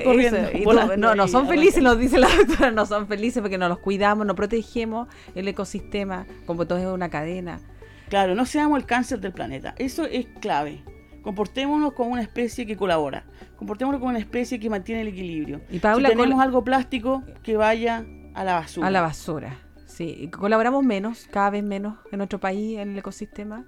no, 0.95 1.15
no 1.15 1.27
son 1.27 1.49
felices, 1.49 1.83
nos 1.83 1.99
dice 1.99 2.17
la 2.17 2.29
doctora, 2.37 2.71
no 2.71 2.85
son 2.85 3.07
felices 3.07 3.41
porque 3.41 3.57
no 3.57 3.67
los 3.67 3.79
cuidamos, 3.79 4.25
no 4.25 4.35
protegemos 4.35 5.09
el 5.35 5.49
ecosistema, 5.49 6.25
como 6.45 6.65
todo 6.65 6.77
es 6.77 6.85
una 6.85 7.09
cadena. 7.09 7.59
Claro, 8.07 8.35
no 8.35 8.45
seamos 8.45 8.79
el 8.79 8.85
cáncer 8.85 9.19
del 9.19 9.33
planeta. 9.33 9.75
Eso 9.77 10.05
es 10.05 10.27
clave. 10.39 10.94
Comportémonos 11.25 11.93
como 11.93 12.11
una 12.11 12.21
especie 12.21 12.67
que 12.67 12.77
colabora. 12.77 13.23
Comportémonos 13.55 13.99
como 13.99 14.11
una 14.11 14.19
especie 14.19 14.59
que 14.59 14.69
mantiene 14.69 15.01
el 15.01 15.07
equilibrio. 15.07 15.59
Y 15.71 15.79
Paula, 15.79 16.09
si 16.09 16.15
tenemos 16.15 16.39
algo 16.39 16.63
plástico, 16.63 17.23
que 17.41 17.57
vaya 17.57 18.05
a 18.35 18.43
la 18.43 18.53
basura. 18.53 18.85
A 18.85 18.91
la 18.91 19.01
basura, 19.01 19.57
sí. 19.87 20.29
¿Colaboramos 20.31 20.83
menos, 20.83 21.27
cada 21.31 21.49
vez 21.49 21.63
menos 21.63 21.97
en 22.11 22.19
nuestro 22.19 22.39
país, 22.39 22.77
en 22.77 22.91
el 22.91 22.99
ecosistema? 22.99 23.65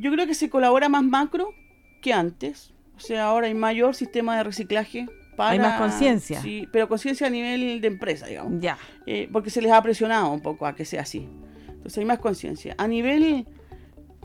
Yo 0.00 0.10
creo 0.10 0.26
que 0.26 0.34
se 0.34 0.50
colabora 0.50 0.88
más 0.88 1.04
macro 1.04 1.54
que 2.02 2.12
antes. 2.12 2.74
O 2.96 2.98
sea, 2.98 3.26
ahora 3.26 3.46
hay 3.46 3.54
mayor 3.54 3.94
sistema 3.94 4.36
de 4.36 4.42
reciclaje 4.42 5.06
para, 5.36 5.50
hay 5.50 5.60
más 5.60 5.80
conciencia. 5.80 6.40
Sí, 6.40 6.68
pero 6.72 6.88
conciencia 6.88 7.28
a 7.28 7.30
nivel 7.30 7.80
de 7.80 7.86
empresa, 7.86 8.26
digamos. 8.26 8.60
Ya. 8.60 8.78
Eh, 9.06 9.28
porque 9.32 9.50
se 9.50 9.62
les 9.62 9.70
ha 9.70 9.80
presionado 9.80 10.32
un 10.32 10.40
poco 10.40 10.66
a 10.66 10.74
que 10.74 10.84
sea 10.84 11.02
así. 11.02 11.28
Entonces 11.68 11.98
hay 11.98 12.04
más 12.04 12.18
conciencia. 12.18 12.74
A 12.78 12.88
nivel 12.88 13.46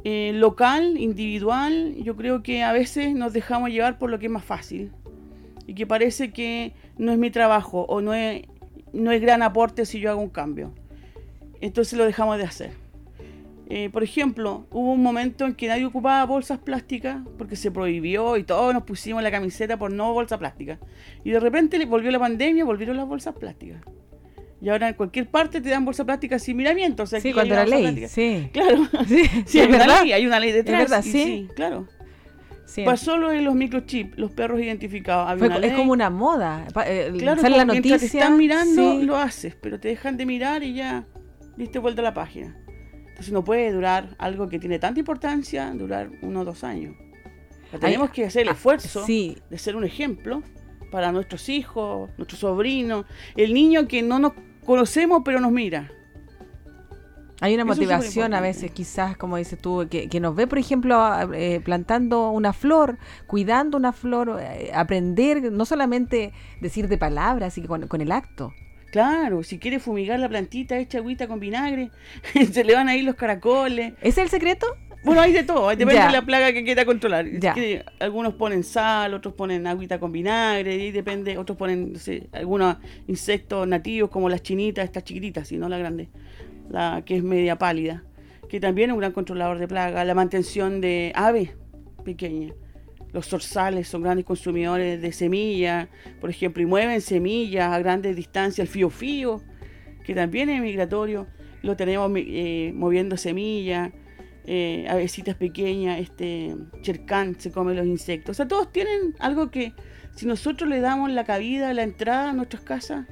eh, 0.03 0.31
local, 0.33 0.97
individual, 0.97 1.95
yo 1.95 2.15
creo 2.15 2.43
que 2.43 2.63
a 2.63 2.73
veces 2.73 3.15
nos 3.15 3.31
dejamos 3.31 3.69
llevar 3.69 3.97
por 3.97 4.09
lo 4.09 4.19
que 4.19 4.25
es 4.25 4.31
más 4.31 4.43
fácil 4.43 4.91
y 5.65 5.75
que 5.75 5.87
parece 5.87 6.31
que 6.31 6.73
no 6.97 7.11
es 7.11 7.17
mi 7.17 7.31
trabajo 7.31 7.85
o 7.87 8.01
no 8.01 8.13
es, 8.13 8.43
no 8.91 9.11
es 9.11 9.21
gran 9.21 9.41
aporte 9.41 9.85
si 9.85 9.99
yo 9.99 10.11
hago 10.11 10.21
un 10.21 10.29
cambio. 10.29 10.73
Entonces 11.61 11.97
lo 11.97 12.05
dejamos 12.05 12.37
de 12.37 12.43
hacer. 12.43 12.71
Eh, 13.69 13.89
por 13.89 14.03
ejemplo, 14.03 14.67
hubo 14.71 14.91
un 14.91 15.01
momento 15.01 15.45
en 15.45 15.55
que 15.55 15.67
nadie 15.67 15.85
ocupaba 15.85 16.25
bolsas 16.25 16.59
plásticas 16.59 17.21
porque 17.37 17.55
se 17.55 17.71
prohibió 17.71 18.35
y 18.35 18.43
todos 18.43 18.73
nos 18.73 18.83
pusimos 18.83 19.23
la 19.23 19.31
camiseta 19.31 19.77
por 19.77 19.91
no 19.91 20.13
bolsa 20.13 20.37
plástica. 20.37 20.79
Y 21.23 21.31
de 21.31 21.39
repente 21.39 21.83
volvió 21.85 22.11
la 22.11 22.19
pandemia, 22.19 22.65
volvieron 22.65 22.97
las 22.97 23.07
bolsas 23.07 23.35
plásticas. 23.35 23.81
Y 24.63 24.69
ahora 24.69 24.87
en 24.87 24.93
cualquier 24.93 25.27
parte 25.27 25.59
te 25.59 25.69
dan 25.69 25.83
bolsa 25.83 26.05
plástica 26.05 26.39
sin 26.39 26.55
miramiento. 26.55 27.03
O 27.03 27.05
sea, 27.05 27.19
sí, 27.19 27.33
cuando 27.33 27.53
la 27.53 27.65
ley. 27.65 28.07
Sí. 28.07 28.49
Claro. 28.53 28.87
Sí, 29.45 29.59
hay, 29.59 29.67
una 29.67 30.01
ley, 30.01 30.13
hay 30.13 30.25
una 30.25 30.39
ley 30.39 30.53
detrás. 30.53 30.83
Es 30.83 30.89
verdad, 30.89 31.03
sí. 31.03 31.49
claro. 31.53 31.85
Pasó 32.85 33.17
lo 33.17 33.29
de 33.29 33.41
los 33.41 33.55
microchips, 33.55 34.17
los 34.17 34.31
perros 34.31 34.61
identificados. 34.61 35.41
es 35.61 35.73
como 35.73 35.91
una 35.91 36.09
moda. 36.09 36.65
Eh, 36.85 37.11
claro, 37.17 37.41
sale 37.41 37.57
la 37.57 37.65
noticia. 37.65 37.99
te 37.99 38.05
están 38.05 38.37
mirando, 38.37 38.99
lo 39.03 39.17
haces, 39.17 39.53
pero 39.59 39.81
te 39.81 39.89
dejan 39.89 40.15
de 40.15 40.25
mirar 40.25 40.63
y 40.63 40.75
ya 40.75 41.03
diste 41.57 41.77
vuelta 41.79 42.01
a 42.01 42.05
la 42.05 42.13
página. 42.13 42.57
Entonces 43.09 43.33
no 43.33 43.43
puede 43.43 43.69
durar 43.69 44.15
algo 44.17 44.47
que 44.47 44.59
tiene 44.59 44.79
tanta 44.79 44.97
importancia, 44.97 45.71
durar 45.71 46.09
uno 46.21 46.39
o 46.39 46.45
dos 46.45 46.63
años. 46.63 46.95
tenemos 47.81 48.11
que 48.11 48.25
hacer 48.25 48.43
el 48.43 48.49
ah, 48.49 48.53
esfuerzo 48.53 49.05
de 49.05 49.57
ser 49.57 49.75
un 49.75 49.83
ejemplo 49.83 50.41
para 50.89 51.11
nuestros 51.11 51.49
hijos, 51.49 52.09
nuestros 52.17 52.39
sobrinos, 52.39 53.05
el 53.35 53.53
niño 53.53 53.87
que 53.89 54.01
no 54.01 54.19
nos 54.19 54.33
conocemos 54.63 55.21
pero 55.23 55.39
nos 55.39 55.51
mira. 55.51 55.91
Hay 57.41 57.55
una 57.55 57.65
motivación 57.65 58.33
a 58.33 58.39
veces, 58.39 58.71
quizás, 58.71 59.17
como 59.17 59.35
dices 59.35 59.59
tú, 59.59 59.85
que, 59.89 60.19
nos 60.21 60.33
ve, 60.33 60.47
por 60.47 60.59
ejemplo, 60.59 60.97
eh, 61.33 61.59
plantando 61.61 62.29
una 62.29 62.53
flor, 62.53 62.97
cuidando 63.27 63.77
una 63.77 63.91
flor, 63.91 64.39
eh, 64.39 64.71
aprender, 64.73 65.51
no 65.51 65.65
solamente 65.65 66.31
decir 66.61 66.87
de 66.87 66.97
palabras, 66.97 67.55
sino 67.55 67.67
con, 67.67 67.87
con 67.87 67.99
el 67.99 68.13
acto. 68.13 68.53
Claro, 68.93 69.41
si 69.41 69.57
quiere 69.57 69.79
fumigar 69.79 70.19
la 70.19 70.29
plantita, 70.29 70.77
echa 70.77 70.99
agüita 70.99 71.27
con 71.27 71.39
vinagre, 71.39 71.89
se 72.51 72.63
le 72.63 72.75
van 72.75 72.87
a 72.87 72.95
ir 72.95 73.03
los 73.03 73.15
caracoles. 73.15 73.93
¿Es 74.01 74.17
el 74.17 74.29
secreto? 74.29 74.67
Bueno, 75.03 75.21
hay 75.21 75.33
de 75.33 75.43
todo, 75.43 75.69
depende 75.69 76.01
de 76.01 76.11
la 76.11 76.21
plaga 76.21 76.53
que 76.53 76.63
quiera 76.63 76.85
controlar. 76.85 77.25
algunos 77.99 78.33
ponen 78.35 78.63
sal, 78.63 79.13
otros 79.13 79.33
ponen 79.33 79.67
agüita 79.67 79.99
con 79.99 80.11
vinagre, 80.11 80.75
y 80.75 80.91
depende, 80.91 81.37
otros 81.37 81.57
ponen 81.57 81.93
algunos 82.31 82.77
insectos 83.07 83.67
nativos 83.67 84.09
como 84.09 84.29
las 84.29 84.41
chinitas, 84.41 84.85
estas 84.85 85.03
chiquititas, 85.03 85.51
y 85.51 85.57
no 85.57 85.67
la 85.69 85.77
grande 85.77 86.09
la 86.69 87.03
que 87.05 87.17
es 87.17 87.23
media 87.23 87.57
pálida, 87.57 88.03
que 88.49 88.59
también 88.59 88.89
es 88.89 88.93
un 88.93 88.99
gran 88.99 89.11
controlador 89.11 89.59
de 89.59 89.67
plaga, 89.67 90.03
la 90.05 90.15
mantención 90.15 90.81
de 90.81 91.11
aves 91.15 91.51
pequeñas. 92.03 92.53
Los 93.11 93.27
zorzales 93.27 93.87
son 93.87 94.01
grandes 94.01 94.25
consumidores 94.25 94.99
de 94.99 95.11
semillas, 95.11 95.87
por 96.19 96.31
ejemplo, 96.31 96.63
y 96.63 96.65
mueven 96.65 96.99
semillas 96.99 97.71
a 97.71 97.77
grandes 97.77 98.15
distancias. 98.15 98.67
El 98.67 98.73
fío 98.73 98.89
fío, 98.89 99.41
que 100.03 100.15
también 100.15 100.49
es 100.49 100.61
migratorio, 100.61 101.27
lo 101.61 101.75
tenemos 101.75 102.11
eh, 102.15 102.71
moviendo 102.73 103.15
semillas, 103.15 103.91
eh, 104.45 104.85
avesitas 104.89 105.35
pequeñas, 105.35 105.99
este 105.99 106.55
chercán 106.81 107.39
se 107.39 107.51
come 107.51 107.73
los 107.73 107.85
insectos. 107.85 108.31
O 108.31 108.37
sea, 108.37 108.47
todos 108.47 108.71
tienen 108.71 109.15
algo 109.19 109.51
que 109.51 109.73
si 110.15 110.25
nosotros 110.25 110.69
le 110.69 110.79
damos 110.79 111.11
la 111.11 111.23
cabida, 111.23 111.73
la 111.73 111.83
entrada 111.83 112.31
a 112.31 112.33
nuestras 112.33 112.63
casas, 112.63 113.07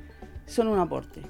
son 0.46 0.68
un 0.68 0.80
aporte. 0.80 1.22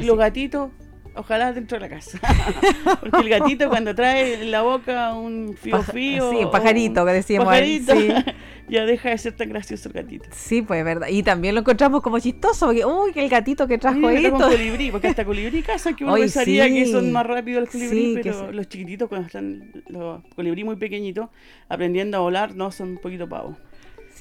Y 0.00 0.04
los 0.04 0.16
gatitos 0.16 0.70
Ojalá 1.14 1.52
dentro 1.52 1.78
de 1.78 1.88
la 1.88 1.88
casa. 1.88 2.20
Porque 3.00 3.18
el 3.18 3.28
gatito 3.28 3.68
cuando 3.68 3.94
trae 3.94 4.42
en 4.42 4.50
la 4.50 4.62
boca 4.62 5.14
un 5.14 5.56
fío 5.56 5.82
fío. 5.82 6.30
Sí, 6.30 6.36
un 6.44 6.50
pajarito 6.50 7.04
que 7.04 7.12
decíamos. 7.12 7.48
Pajarito, 7.48 7.94
ya 8.68 8.84
deja 8.84 9.10
de 9.10 9.18
ser 9.18 9.32
tan 9.32 9.48
gracioso 9.48 9.88
el 9.88 9.94
gatito. 9.94 10.28
Sí, 10.32 10.62
pues 10.62 10.78
es 10.78 10.84
verdad. 10.84 11.08
Y 11.08 11.22
también 11.22 11.54
lo 11.54 11.62
encontramos 11.62 12.02
como 12.02 12.18
chistoso, 12.20 12.66
porque, 12.66 12.84
uy, 12.84 13.12
que 13.12 13.24
el 13.24 13.28
gatito 13.28 13.66
que 13.66 13.78
trajo 13.78 14.08
sí, 14.08 14.26
esto. 14.26 14.38
Colibrí, 14.38 14.90
porque 14.90 15.08
hasta 15.08 15.24
colibrí 15.24 15.62
casa 15.62 15.92
que 15.94 16.04
uno 16.04 16.14
pensaría 16.14 16.68
que 16.68 16.86
son 16.86 17.10
más 17.10 17.26
rápidos 17.26 17.62
los 17.62 17.70
colibrí, 17.70 18.20
pero 18.22 18.52
los 18.52 18.68
chiquititos, 18.68 19.08
cuando 19.08 19.26
están 19.26 19.72
los 19.88 20.22
colibrí 20.36 20.64
muy 20.64 20.76
pequeñitos, 20.76 21.28
aprendiendo 21.68 22.18
a 22.18 22.20
volar, 22.20 22.54
no, 22.54 22.70
son 22.70 22.90
un 22.90 22.98
poquito 22.98 23.28
pavos. 23.28 23.56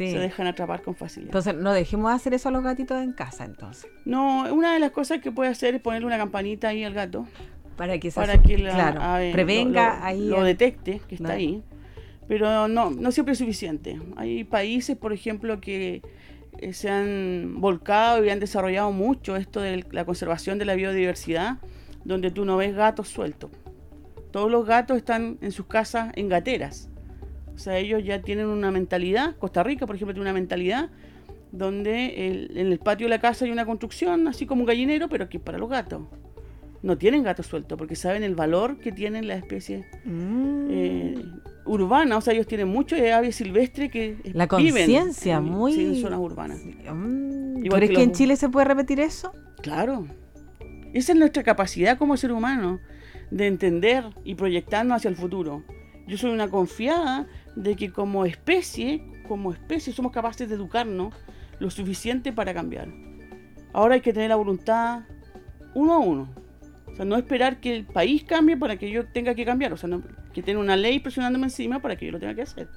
Se 0.08 0.20
dejan 0.20 0.48
atrapar 0.48 0.82
con 0.82 0.96
facilidad. 0.96 1.30
Entonces, 1.30 1.56
no 1.56 1.74
dejemos 1.74 2.12
hacer 2.12 2.34
eso 2.34 2.50
a 2.50 2.52
los 2.52 2.64
gatitos 2.64 3.02
en 3.02 3.14
casa, 3.14 3.46
entonces. 3.46 3.90
No, 4.06 4.54
una 4.54 4.74
de 4.74 4.80
las 4.80 4.92
cosas 4.92 5.20
que 5.20 5.32
puede 5.32 5.50
hacer 5.50 5.76
es 5.76 5.82
ponerle 5.82 6.08
una 6.08 6.18
campanita 6.18 6.70
ahí 6.70 6.84
al 6.84 6.94
gato. 6.94 7.28
Para 7.76 7.98
que, 7.98 8.12
para 8.12 8.42
que 8.42 8.58
la, 8.58 9.20
prevenga 9.32 10.06
ahí. 10.06 10.28
Lo 10.28 10.44
detecte, 10.44 11.02
que 11.08 11.16
está 11.16 11.34
ahí. 11.34 11.64
Pero 12.28 12.68
no, 12.68 12.92
no 12.92 13.12
siempre 13.12 13.32
es 13.34 13.40
suficiente. 13.40 14.00
Hay 14.16 14.44
países, 14.44 14.96
por 14.98 15.14
ejemplo, 15.14 15.60
que 15.60 16.02
eh, 16.60 16.74
se 16.74 16.90
han 16.90 17.62
volcado 17.62 18.24
y 18.24 18.30
han 18.30 18.40
desarrollado 18.40 18.92
mucho 18.92 19.36
esto 19.38 19.62
de 19.62 19.86
la 19.92 20.06
conservación 20.06 20.60
de 20.60 20.66
la 20.66 20.76
biodiversidad, 20.76 21.58
donde 22.04 22.32
tú 22.32 22.44
no 22.44 22.58
ves 22.58 22.76
gatos 22.76 23.08
sueltos. 23.08 23.50
Todos 24.32 24.52
los 24.52 24.66
gatos 24.66 24.98
están 24.98 25.38
en 25.42 25.52
sus 25.52 25.68
casas 25.68 26.12
en 26.16 26.28
gateras. 26.28 26.90
O 27.60 27.62
sea, 27.62 27.78
ellos 27.78 28.06
ya 28.06 28.22
tienen 28.22 28.45
una 28.45 28.72
mentalidad, 28.72 29.36
Costa 29.36 29.63
Rica, 29.63 29.86
por 29.86 29.98
ejemplo, 29.98 30.13
tiene 30.13 30.30
una 30.30 30.34
mentalidad 30.34 30.89
donde 31.52 32.48
en 32.56 32.67
el 32.67 32.80
patio 32.80 33.08
de 33.08 33.10
la 33.10 33.19
casa 33.19 33.43
hay 33.43 33.52
una 33.52 33.65
construcción, 33.65 34.30
así 34.30 34.45
como 34.45 34.62
un 34.62 34.65
gallinero, 34.65 35.10
pero 35.10 35.28
que 35.28 35.39
es 35.39 35.43
para 35.43 35.58
los 35.58 35.69
gatos. 35.69 36.04
No 36.84 36.98
tienen 36.98 37.22
gatos 37.22 37.48
sueltos, 37.48 37.78
porque 37.78 37.98
saben 37.98 38.24
el 38.24 38.34
valor 38.34 38.78
que 38.78 38.93
tienen 38.93 39.28
las 39.28 39.39
especies 39.39 39.86
mm. 40.06 40.67
eh, 40.69 41.26
urbanas. 41.65 42.19
O 42.19 42.22
sea, 42.22 42.34
ellos 42.34 42.48
tienen 42.48 42.69
mucho 42.69 42.95
de 42.95 43.12
aves 43.12 43.36
silvestres 43.36 43.91
que 43.91 44.15
La 44.32 44.48
conciencia, 44.48 45.41
muy... 45.41 45.74
en 45.74 46.02
zonas 46.02 46.19
urbanas. 46.19 46.62
Mm. 46.63 47.63
¿Crees 47.63 47.91
que, 47.91 48.04
en 48.04 48.13
Chile 48.13 48.38
se 48.38 48.48
puede 48.48 48.67
repetir 48.67 49.02
eso? 49.02 49.34
Claro. 49.62 50.08
Esa 50.93 51.12
es 51.12 51.19
nuestra 51.19 51.43
capacidad 51.43 51.98
como 51.98 52.15
ser 52.15 52.32
humano 52.32 52.80
de 53.32 53.48
entender 53.48 54.06
y 54.24 54.36
proyectarnos 54.36 54.95
hacia 54.95 55.10
el 55.10 55.17
futuro. 55.17 55.65
Yo 56.08 56.17
soy 56.17 56.32
una 56.32 56.48
confiada 56.48 57.28
de 57.56 57.76
que 57.76 57.92
como 57.92 58.26
especie, 58.26 59.02
como 59.28 59.52
especie 59.52 59.94
somos 59.94 60.12
capaces 60.12 60.48
de 60.50 60.56
educarnos 60.56 61.14
lo 61.60 61.70
suficiente 61.70 62.32
para 62.32 62.54
cambiar. 62.54 62.88
Ahora 63.74 63.96
hay 63.96 64.02
que 64.02 64.14
tener 64.14 64.30
la 64.30 64.36
voluntad 64.36 65.02
uno 65.74 65.94
a 65.94 66.00
uno. 66.00 66.30
O 66.88 66.96
sea, 66.96 67.06
no 67.06 67.16
esperar 67.16 67.60
que 67.60 67.76
el 67.76 67.86
país 67.86 68.24
cambie 68.24 68.58
para 68.58 68.78
que 68.78 68.90
yo 68.90 69.06
tenga 69.08 69.36
que 69.36 69.46
cambiar. 69.46 69.74
O 69.74 69.78
sea, 69.78 69.90
no, 69.90 70.02
que 70.34 70.42
tener 70.42 70.58
una 70.58 70.76
ley 70.76 71.00
presionándome 71.00 71.46
encima 71.46 71.80
para 71.80 71.96
que 71.96 72.06
yo 72.06 72.12
lo 72.12 72.20
tenga 72.20 72.36
que 72.36 72.42
hacer. 72.42 72.68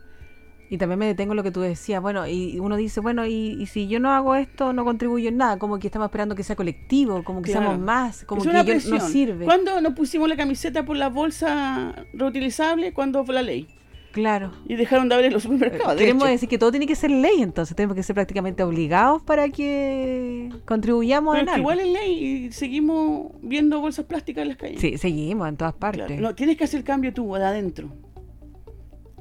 Y 0.70 0.78
también 0.78 0.98
me 0.98 1.06
detengo 1.06 1.32
en 1.32 1.36
lo 1.36 1.42
que 1.42 1.50
tú 1.50 1.60
decías, 1.60 2.00
bueno, 2.00 2.26
y 2.26 2.58
uno 2.58 2.76
dice, 2.76 3.00
bueno, 3.00 3.26
y, 3.26 3.66
si 3.66 3.88
yo 3.88 4.00
no 4.00 4.10
hago 4.10 4.36
esto, 4.36 4.72
no 4.72 4.86
contribuyo 4.86 5.28
en 5.28 5.36
nada, 5.36 5.58
como 5.58 5.78
que 5.78 5.88
estamos 5.88 6.06
esperando 6.06 6.34
que 6.34 6.44
sea 6.44 6.56
colectivo, 6.56 7.22
como 7.24 7.42
que 7.42 7.52
seamos 7.52 7.78
más, 7.78 8.24
como 8.24 8.40
que 8.40 8.80
no 8.88 9.00
sirve. 9.00 9.44
¿Cuándo 9.44 9.82
nos 9.82 9.92
pusimos 9.92 10.30
la 10.30 10.36
camiseta 10.36 10.82
por 10.86 10.96
la 10.96 11.10
bolsa 11.10 12.06
reutilizable? 12.14 12.94
¿Cuándo 12.94 13.22
fue 13.22 13.34
la 13.34 13.42
ley? 13.42 13.68
Claro. 14.12 14.52
Y 14.68 14.76
dejaron 14.76 15.08
de 15.08 15.14
abrir 15.14 15.32
los 15.32 15.42
supermercados. 15.42 15.96
Queremos 15.96 16.28
decir 16.28 16.48
que 16.48 16.58
todo 16.58 16.70
tiene 16.70 16.86
que 16.86 16.94
ser 16.94 17.10
ley, 17.10 17.40
entonces 17.42 17.74
tenemos 17.74 17.96
que 17.96 18.02
ser 18.02 18.14
prácticamente 18.14 18.62
obligados 18.62 19.22
para 19.22 19.48
que 19.48 20.50
contribuyamos 20.66 21.36
Pero 21.38 21.52
en 21.52 21.58
Igual 21.58 21.80
es 21.80 21.88
ley 21.88 22.24
y 22.24 22.52
seguimos 22.52 23.32
viendo 23.40 23.80
bolsas 23.80 24.04
plásticas 24.04 24.42
en 24.42 24.48
las 24.48 24.58
calles. 24.58 24.80
Sí, 24.80 24.98
seguimos 24.98 25.48
en 25.48 25.56
todas 25.56 25.74
partes. 25.74 26.20
No, 26.20 26.34
tienes 26.34 26.56
que 26.56 26.64
hacer 26.64 26.84
cambio 26.84 27.12
tú, 27.12 27.34
de 27.34 27.44
adentro. 27.44 27.88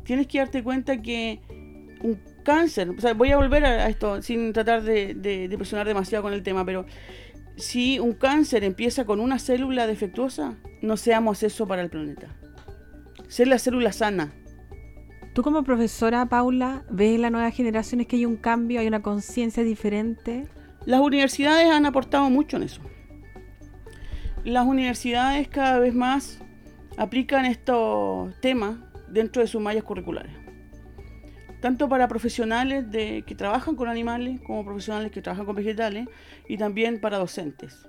Tienes 0.03 0.27
que 0.27 0.39
darte 0.39 0.61
cuenta 0.61 1.01
que 1.01 1.39
un 2.03 2.19
cáncer, 2.43 2.89
o 2.89 2.99
sea, 2.99 3.13
voy 3.13 3.31
a 3.31 3.37
volver 3.37 3.63
a 3.63 3.87
esto 3.87 4.21
sin 4.21 4.51
tratar 4.51 4.83
de, 4.83 5.13
de 5.13 5.57
presionar 5.57 5.87
demasiado 5.87 6.23
con 6.23 6.33
el 6.33 6.43
tema, 6.43 6.65
pero 6.65 6.85
si 7.55 7.99
un 7.99 8.13
cáncer 8.13 8.63
empieza 8.63 9.05
con 9.05 9.19
una 9.19 9.39
célula 9.39 9.87
defectuosa, 9.87 10.57
no 10.81 10.97
seamos 10.97 11.43
eso 11.43 11.67
para 11.67 11.81
el 11.81 11.89
planeta. 11.89 12.35
Ser 13.27 13.47
la 13.47 13.59
célula 13.59 13.93
sana 13.93 14.33
Tú 15.33 15.43
como 15.43 15.63
profesora, 15.63 16.25
Paula, 16.25 16.83
¿ves 16.89 17.15
en 17.15 17.21
las 17.21 17.31
nuevas 17.31 17.55
generaciones 17.55 18.05
que 18.05 18.17
hay 18.17 18.25
un 18.25 18.35
cambio, 18.35 18.81
hay 18.81 18.87
una 18.87 19.01
conciencia 19.01 19.63
diferente? 19.63 20.45
Las 20.85 20.99
universidades 20.99 21.71
han 21.71 21.85
aportado 21.85 22.29
mucho 22.29 22.57
en 22.57 22.63
eso. 22.63 22.81
Las 24.43 24.65
universidades 24.65 25.47
cada 25.47 25.79
vez 25.79 25.95
más 25.95 26.39
aplican 26.97 27.45
estos 27.45 28.37
temas 28.41 28.75
dentro 29.07 29.41
de 29.41 29.47
sus 29.47 29.61
mallas 29.61 29.85
curriculares. 29.85 30.33
Tanto 31.61 31.87
para 31.87 32.09
profesionales 32.09 32.85
que 32.91 33.35
trabajan 33.37 33.77
con 33.77 33.87
animales 33.87 34.41
como 34.41 34.65
profesionales 34.65 35.11
que 35.11 35.21
trabajan 35.21 35.45
con 35.45 35.55
vegetales 35.55 36.09
y 36.49 36.57
también 36.57 36.99
para 36.99 37.19
docentes. 37.19 37.87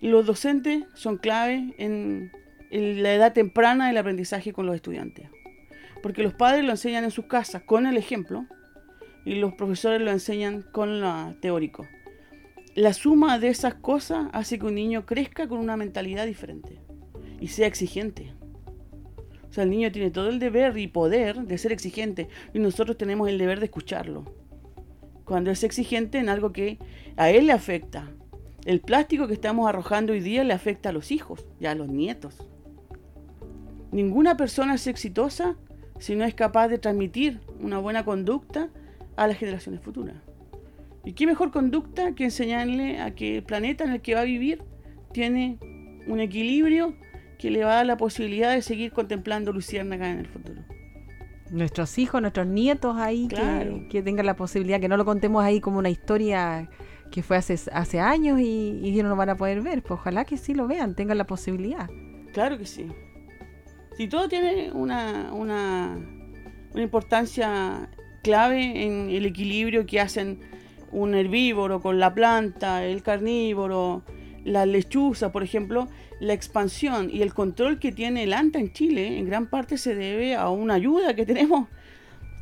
Los 0.00 0.26
docentes 0.26 0.82
son 0.94 1.16
clave 1.18 1.74
en 1.78 2.32
la 2.72 3.14
edad 3.14 3.34
temprana 3.34 3.86
del 3.86 3.98
aprendizaje 3.98 4.52
con 4.52 4.66
los 4.66 4.74
estudiantes. 4.74 5.28
Porque 6.02 6.22
los 6.22 6.34
padres 6.34 6.64
lo 6.64 6.70
enseñan 6.70 7.04
en 7.04 7.10
sus 7.10 7.26
casas 7.26 7.62
con 7.62 7.86
el 7.86 7.96
ejemplo 7.96 8.46
y 9.24 9.34
los 9.34 9.54
profesores 9.54 10.00
lo 10.00 10.10
enseñan 10.10 10.62
con 10.62 11.00
lo 11.00 11.34
teórico. 11.40 11.86
La 12.74 12.92
suma 12.92 13.38
de 13.38 13.48
esas 13.48 13.74
cosas 13.74 14.28
hace 14.32 14.58
que 14.58 14.66
un 14.66 14.76
niño 14.76 15.04
crezca 15.04 15.48
con 15.48 15.58
una 15.58 15.76
mentalidad 15.76 16.26
diferente 16.26 16.80
y 17.40 17.48
sea 17.48 17.66
exigente. 17.66 18.32
O 19.48 19.52
sea, 19.52 19.64
el 19.64 19.70
niño 19.70 19.90
tiene 19.90 20.10
todo 20.10 20.28
el 20.28 20.38
deber 20.38 20.78
y 20.78 20.86
poder 20.86 21.42
de 21.42 21.58
ser 21.58 21.72
exigente 21.72 22.28
y 22.54 22.60
nosotros 22.60 22.96
tenemos 22.96 23.28
el 23.28 23.38
deber 23.38 23.58
de 23.58 23.66
escucharlo. 23.66 24.24
Cuando 25.24 25.50
es 25.50 25.64
exigente 25.64 26.18
en 26.18 26.28
algo 26.28 26.52
que 26.52 26.78
a 27.16 27.30
él 27.30 27.46
le 27.46 27.52
afecta. 27.52 28.10
El 28.64 28.80
plástico 28.80 29.26
que 29.26 29.34
estamos 29.34 29.68
arrojando 29.68 30.12
hoy 30.12 30.20
día 30.20 30.44
le 30.44 30.52
afecta 30.52 30.90
a 30.90 30.92
los 30.92 31.10
hijos 31.10 31.46
y 31.58 31.66
a 31.66 31.74
los 31.74 31.88
nietos. 31.88 32.48
Ninguna 33.90 34.36
persona 34.36 34.74
es 34.74 34.86
exitosa 34.86 35.56
si 36.00 36.16
no 36.16 36.24
es 36.24 36.34
capaz 36.34 36.68
de 36.68 36.78
transmitir 36.78 37.40
una 37.60 37.78
buena 37.78 38.04
conducta 38.04 38.70
a 39.16 39.28
las 39.28 39.36
generaciones 39.36 39.80
futuras. 39.80 40.16
¿Y 41.04 41.12
qué 41.12 41.26
mejor 41.26 41.50
conducta 41.50 42.14
que 42.14 42.24
enseñarle 42.24 43.00
a 43.00 43.14
que 43.14 43.36
el 43.36 43.42
planeta 43.42 43.84
en 43.84 43.92
el 43.92 44.00
que 44.00 44.14
va 44.14 44.22
a 44.22 44.24
vivir 44.24 44.62
tiene 45.12 45.58
un 46.06 46.20
equilibrio 46.20 46.94
que 47.38 47.50
le 47.50 47.64
va 47.64 47.72
a 47.72 47.74
dar 47.76 47.86
la 47.86 47.96
posibilidad 47.96 48.52
de 48.52 48.62
seguir 48.62 48.92
contemplando 48.92 49.52
Luciérnaga 49.52 50.10
en 50.10 50.18
el 50.18 50.26
futuro? 50.26 50.62
Nuestros 51.50 51.98
hijos, 51.98 52.20
nuestros 52.20 52.46
nietos 52.46 52.96
ahí, 52.96 53.28
que, 53.90 54.02
tengan 54.02 54.24
la 54.24 54.36
posibilidad, 54.36 54.80
que 54.80 54.88
no 54.88 54.96
lo 54.96 55.04
contemos 55.04 55.42
ahí 55.42 55.60
como 55.60 55.78
una 55.78 55.90
historia 55.90 56.70
que 57.10 57.22
fue 57.22 57.36
hace, 57.36 57.58
hace 57.72 57.98
años 57.98 58.40
y, 58.40 58.80
y 58.82 59.02
no 59.02 59.08
lo 59.08 59.16
van 59.16 59.30
a 59.30 59.36
poder 59.36 59.60
ver. 59.60 59.82
Pues 59.82 60.00
ojalá 60.00 60.24
que 60.24 60.36
sí 60.36 60.54
lo 60.54 60.66
vean, 60.66 60.94
tengan 60.94 61.18
la 61.18 61.26
posibilidad. 61.26 61.90
Claro 62.32 62.56
que 62.56 62.66
sí. 62.66 62.86
Si 63.96 64.08
todo 64.08 64.28
tiene 64.28 64.70
una, 64.72 65.30
una, 65.32 65.98
importancia 66.74 67.90
clave 68.22 68.84
en 68.84 69.10
el 69.10 69.26
equilibrio 69.26 69.86
que 69.86 70.00
hacen 70.00 70.40
un 70.92 71.14
herbívoro 71.14 71.80
con 71.80 71.98
la 71.98 72.14
planta, 72.14 72.84
el 72.84 73.02
carnívoro, 73.02 74.02
la 74.44 74.66
lechuza, 74.66 75.32
por 75.32 75.42
ejemplo, 75.42 75.88
la 76.20 76.32
expansión 76.32 77.10
y 77.12 77.22
el 77.22 77.34
control 77.34 77.78
que 77.78 77.92
tiene 77.92 78.24
el 78.24 78.32
ANTA 78.32 78.58
en 78.58 78.72
Chile 78.72 79.18
en 79.18 79.26
gran 79.26 79.48
parte 79.48 79.78
se 79.78 79.94
debe 79.94 80.34
a 80.34 80.48
una 80.50 80.74
ayuda 80.74 81.14
que 81.14 81.26
tenemos 81.26 81.68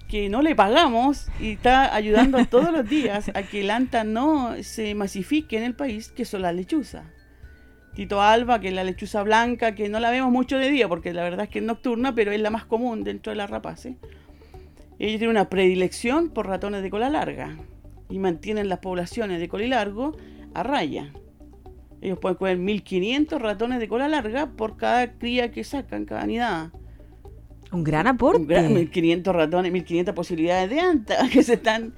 que 0.08 0.30
no 0.30 0.40
le 0.40 0.56
pagamos 0.56 1.28
y 1.38 1.52
está 1.52 1.94
ayudando 1.94 2.44
todos 2.46 2.72
los 2.72 2.88
días 2.88 3.30
a 3.34 3.42
que 3.42 3.60
el 3.60 3.70
ANTA 3.70 4.04
no 4.04 4.54
se 4.62 4.94
masifique 4.94 5.58
en 5.58 5.62
el 5.64 5.74
país, 5.74 6.10
que 6.10 6.24
son 6.24 6.42
las 6.42 6.54
lechuzas. 6.54 7.04
Tito 7.94 8.22
Alba, 8.22 8.60
que 8.60 8.68
es 8.68 8.74
la 8.74 8.84
lechuza 8.84 9.22
blanca, 9.22 9.74
que 9.74 9.88
no 9.88 9.98
la 10.00 10.10
vemos 10.10 10.30
mucho 10.30 10.56
de 10.56 10.70
día 10.70 10.88
porque 10.88 11.12
la 11.12 11.22
verdad 11.22 11.44
es 11.44 11.48
que 11.48 11.58
es 11.58 11.64
nocturna, 11.64 12.14
pero 12.14 12.30
es 12.30 12.40
la 12.40 12.50
más 12.50 12.64
común 12.64 13.02
dentro 13.04 13.30
de 13.30 13.36
las 13.36 13.50
rapaces. 13.50 13.96
Ella 14.98 15.18
tiene 15.18 15.30
una 15.30 15.48
predilección 15.48 16.30
por 16.30 16.46
ratones 16.46 16.82
de 16.82 16.90
cola 16.90 17.08
larga 17.08 17.56
y 18.08 18.18
mantienen 18.18 18.68
las 18.68 18.78
poblaciones 18.78 19.40
de 19.40 19.48
colilargo 19.48 20.16
a 20.54 20.62
raya. 20.62 21.12
Ellos 22.00 22.18
pueden 22.18 22.36
comer 22.36 22.58
1500 22.58 23.42
ratones 23.42 23.80
de 23.80 23.88
cola 23.88 24.08
larga 24.08 24.50
por 24.50 24.76
cada 24.76 25.12
cría 25.18 25.50
que 25.50 25.64
sacan, 25.64 26.04
cada 26.04 26.26
nidada. 26.26 26.72
Un 27.72 27.84
gran 27.84 28.06
aporte. 28.06 28.40
Un 28.40 28.46
gran, 28.46 28.72
1500 28.72 29.34
ratones, 29.34 29.72
1500 29.72 30.14
posibilidades 30.14 30.70
de 30.70 30.80
anta 30.80 31.28
que 31.32 31.42
se 31.42 31.54
están. 31.54 31.94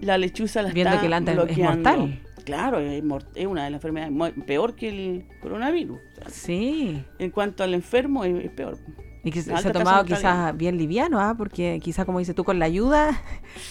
La 0.00 0.16
lechuza 0.16 0.62
la 0.62 0.70
Viendo 0.70 1.00
que 1.00 1.06
el 1.06 1.12
anta 1.12 1.32
es 1.32 1.58
mortal. 1.58 2.20
Claro, 2.48 2.78
es, 2.78 3.02
es, 3.34 3.46
una 3.46 3.64
de 3.64 3.70
las 3.70 3.84
enfermedades 3.84 4.32
peor 4.46 4.74
que 4.74 4.88
el 4.88 5.26
coronavirus. 5.42 5.98
sí. 6.28 7.04
En 7.18 7.30
cuanto 7.30 7.62
al 7.62 7.74
enfermo, 7.74 8.24
es 8.24 8.50
peor. 8.52 8.78
Y 9.22 9.30
que 9.30 9.42
se, 9.42 9.52
ha 9.52 9.60
tomado 9.70 10.06
quizás 10.06 10.56
bien 10.56 10.78
liviano, 10.78 11.20
¿ah? 11.20 11.34
porque 11.36 11.78
quizás, 11.82 12.06
como 12.06 12.20
dices 12.20 12.34
tú, 12.34 12.44
con 12.44 12.58
la 12.58 12.64
ayuda. 12.64 13.22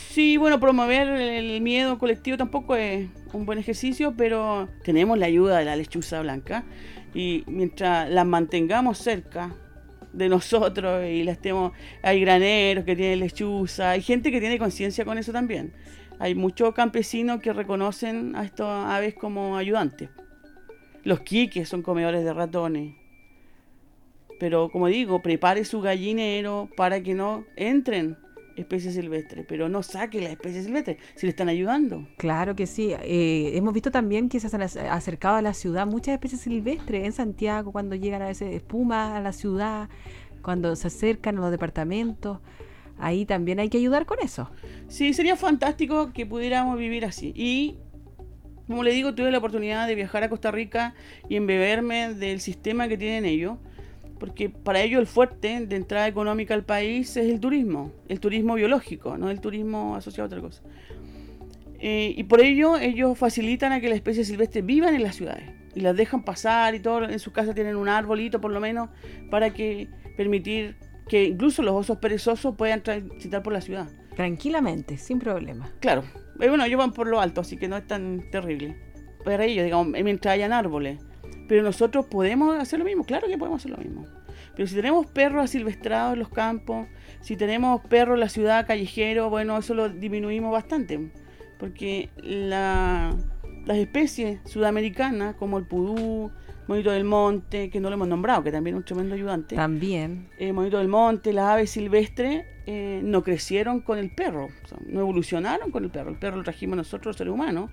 Sí, 0.10 0.38
bueno, 0.38 0.60
promover 0.60 1.08
el 1.08 1.60
miedo 1.62 1.98
colectivo 1.98 2.38
tampoco 2.38 2.76
es 2.76 3.10
un 3.34 3.48
buen 3.48 3.58
ejercicio, 3.58 4.13
pero 4.16 4.70
tenemos 4.84 5.18
la 5.18 5.26
ayuda 5.26 5.58
de 5.58 5.66
la 5.66 5.76
lechuza 5.76 6.22
blanca. 6.22 6.63
Y 7.16 7.44
mientras 7.48 8.08
las 8.12 8.28
mantengamos 8.28 9.00
cerca 9.00 9.56
de 10.13 10.30
nosotros 10.30 11.04
y 11.06 11.24
las 11.24 11.38
estemos. 11.38 11.72
Hay 12.04 12.22
graneros 12.22 12.86
que 12.86 12.96
tienen 12.96 13.22
lechuza, 13.22 13.92
hay 13.92 14.04
gente 14.04 14.32
que 14.32 14.40
tiene 14.40 14.60
conciencia 14.60 15.04
con 15.04 15.18
eso 15.18 15.32
también. 15.32 15.74
Hay 16.19 16.36
muchos 16.36 16.73
campesinos 16.73 17.41
que 17.41 17.53
reconocen 17.53 18.36
a 18.36 18.43
estas 18.43 18.88
aves 18.88 19.13
como 19.13 19.58
ayudantes. 19.58 20.10
Los 21.03 21.21
quiques 21.21 21.69
son 21.69 21.82
comedores 21.82 22.23
de 22.23 22.34
ratones 22.34 22.95
pero 24.39 24.69
como 24.69 24.88
digo, 24.88 25.21
prepare 25.21 25.65
su 25.65 25.82
gallinero 25.82 26.69
para 26.75 27.01
que 27.01 27.13
no 27.13 27.45
entren 27.56 28.17
especies 28.56 28.95
silvestres, 28.95 29.45
pero 29.47 29.69
no 29.69 29.84
saque 29.84 30.19
las 30.19 30.32
especies 30.32 30.65
silvestres, 30.65 30.97
si 31.15 31.27
le 31.27 31.30
están 31.30 31.47
ayudando. 31.47 32.08
Claro 32.17 32.56
que 32.56 32.65
sí. 32.65 32.91
Eh, 33.03 33.51
hemos 33.53 33.73
visto 33.73 33.91
también 33.91 34.30
que 34.30 34.39
se 34.39 34.56
han 34.56 34.63
acercado 34.63 35.36
a 35.36 35.41
la 35.43 35.53
ciudad 35.53 35.86
muchas 35.86 36.13
especies 36.13 36.41
silvestres 36.41 37.06
en 37.06 37.12
Santiago, 37.12 37.71
cuando 37.71 37.95
llegan 37.95 38.23
a 38.23 38.27
veces 38.27 38.56
espumas 38.56 39.13
a 39.13 39.21
la 39.21 39.32
ciudad, 39.32 39.89
cuando 40.41 40.75
se 40.75 40.88
acercan 40.88 41.38
a 41.38 41.41
los 41.41 41.51
departamentos. 41.51 42.39
Ahí 42.99 43.25
también 43.25 43.60
hay 43.60 43.69
que 43.69 43.77
ayudar 43.77 44.05
con 44.05 44.19
eso. 44.21 44.49
Sí, 44.88 45.13
sería 45.13 45.36
fantástico 45.36 46.13
que 46.13 46.25
pudiéramos 46.25 46.77
vivir 46.77 47.05
así. 47.05 47.33
Y 47.36 47.77
como 48.67 48.83
le 48.83 48.91
digo, 48.91 49.15
tuve 49.15 49.31
la 49.31 49.38
oportunidad 49.38 49.88
de 49.88 49.95
viajar 49.95 50.23
a 50.23 50.29
Costa 50.29 50.51
Rica 50.51 50.93
y 51.29 51.36
embeberme 51.36 52.13
del 52.13 52.41
sistema 52.41 52.88
que 52.88 52.97
tienen 52.97 53.25
ellos 53.25 53.57
porque 54.19 54.49
para 54.49 54.81
ello 54.81 54.99
el 54.99 55.07
fuerte 55.07 55.65
de 55.65 55.75
entrada 55.75 56.07
económica 56.07 56.53
al 56.53 56.63
país 56.63 57.15
es 57.17 57.29
el 57.29 57.39
turismo, 57.39 57.91
el 58.07 58.19
turismo 58.19 58.55
biológico, 58.55 59.17
no 59.17 59.29
el 59.29 59.39
turismo 59.41 59.95
asociado 59.95 60.25
a 60.25 60.27
otra 60.27 60.41
cosa. 60.41 60.63
Eh, 61.79 62.13
y 62.17 62.23
por 62.23 62.41
ello 62.41 62.77
ellos 62.77 63.17
facilitan 63.17 63.71
a 63.71 63.79
que 63.79 63.88
las 63.88 63.97
especies 63.97 64.27
silvestres 64.27 64.65
vivan 64.65 64.95
en 64.95 65.03
las 65.03 65.15
ciudades 65.15 65.51
y 65.75 65.81
las 65.81 65.95
dejan 65.95 66.23
pasar 66.23 66.73
y 66.73 66.79
todo, 66.79 67.03
en 67.03 67.19
su 67.19 67.31
casa 67.31 67.53
tienen 67.53 67.75
un 67.75 67.88
arbolito 67.88 68.41
por 68.41 68.51
lo 68.51 68.60
menos 68.60 68.89
para 69.29 69.53
que 69.53 69.88
permitir 70.15 70.75
que 71.08 71.26
incluso 71.26 71.62
los 71.62 71.76
osos 71.76 71.98
perezosos 71.98 72.56
puedan 72.56 72.82
transitar 72.82 73.43
por 73.43 73.54
la 73.54 73.62
ciudad. 73.62 73.88
Tranquilamente, 74.15 74.98
sin 74.98 75.20
problema. 75.20 75.72
Claro, 75.80 76.04
eh, 76.39 76.50
bueno, 76.50 76.65
ellos 76.65 76.78
van 76.78 76.93
por 76.93 77.08
lo 77.08 77.20
alto, 77.20 77.41
así 77.41 77.58
que 77.58 77.67
no 77.67 77.78
es 77.78 77.86
tan 77.88 78.30
terrible. 78.32 78.78
Para 79.24 79.46
ellos, 79.46 79.63
digamos, 79.63 79.88
mientras 80.04 80.34
hayan 80.34 80.54
árboles. 80.54 81.00
Pero 81.48 81.63
nosotros 81.63 82.06
podemos 82.08 82.58
hacer 82.58 82.80
lo 82.80 82.86
mismo, 82.86 83.04
claro 83.06 83.28
que 83.28 83.38
podemos 83.38 83.62
hacer 83.62 83.72
lo 83.72 83.78
mismo. 83.78 84.06
Pero 84.56 84.67
si 84.67 84.76
tenemos 84.76 85.06
perros 85.06 85.46
asilvestrados 85.46 86.13
en 86.13 86.20
los 86.20 86.30
campos, 86.30 86.88
si 87.22 87.38
tenemos 87.38 87.82
perros 87.82 88.15
en 88.15 88.22
la 88.22 88.30
ciudad, 88.30 88.65
callejero, 88.65 89.30
bueno, 89.30 89.58
eso 89.58 89.74
lo 89.74 89.88
disminuimos 89.88 90.52
bastante. 90.52 91.12
Porque 91.60 92.10
las 92.24 93.15
especies 93.67 94.39
sudamericanas, 94.46 95.36
como 95.36 95.58
el 95.58 95.65
pudú, 95.65 96.32
monito 96.67 96.91
del 96.91 97.03
monte, 97.03 97.69
que 97.69 97.80
no 97.80 97.89
lo 97.89 97.95
hemos 97.95 98.08
nombrado, 98.08 98.43
que 98.43 98.51
también 98.51 98.75
es 98.75 98.80
un 98.80 98.86
tremendo 98.86 99.15
ayudante. 99.15 99.56
También. 99.56 100.27
Eh, 100.38 100.53
monito 100.53 100.77
del 100.77 100.88
monte, 100.88 101.34
las 101.34 101.45
aves 101.45 101.71
silvestres, 101.71 102.45
eh, 102.65 103.01
no 103.03 103.23
crecieron 103.23 103.80
con 103.80 103.97
el 103.97 104.13
perro, 104.13 104.49
no 104.86 104.99
evolucionaron 104.99 105.71
con 105.71 105.84
el 105.84 105.89
perro. 105.89 106.10
El 106.10 106.17
perro 106.17 106.38
lo 106.38 106.43
trajimos 106.43 106.77
nosotros, 106.77 107.08
los 107.08 107.17
seres 107.17 107.34
humanos. 107.34 107.71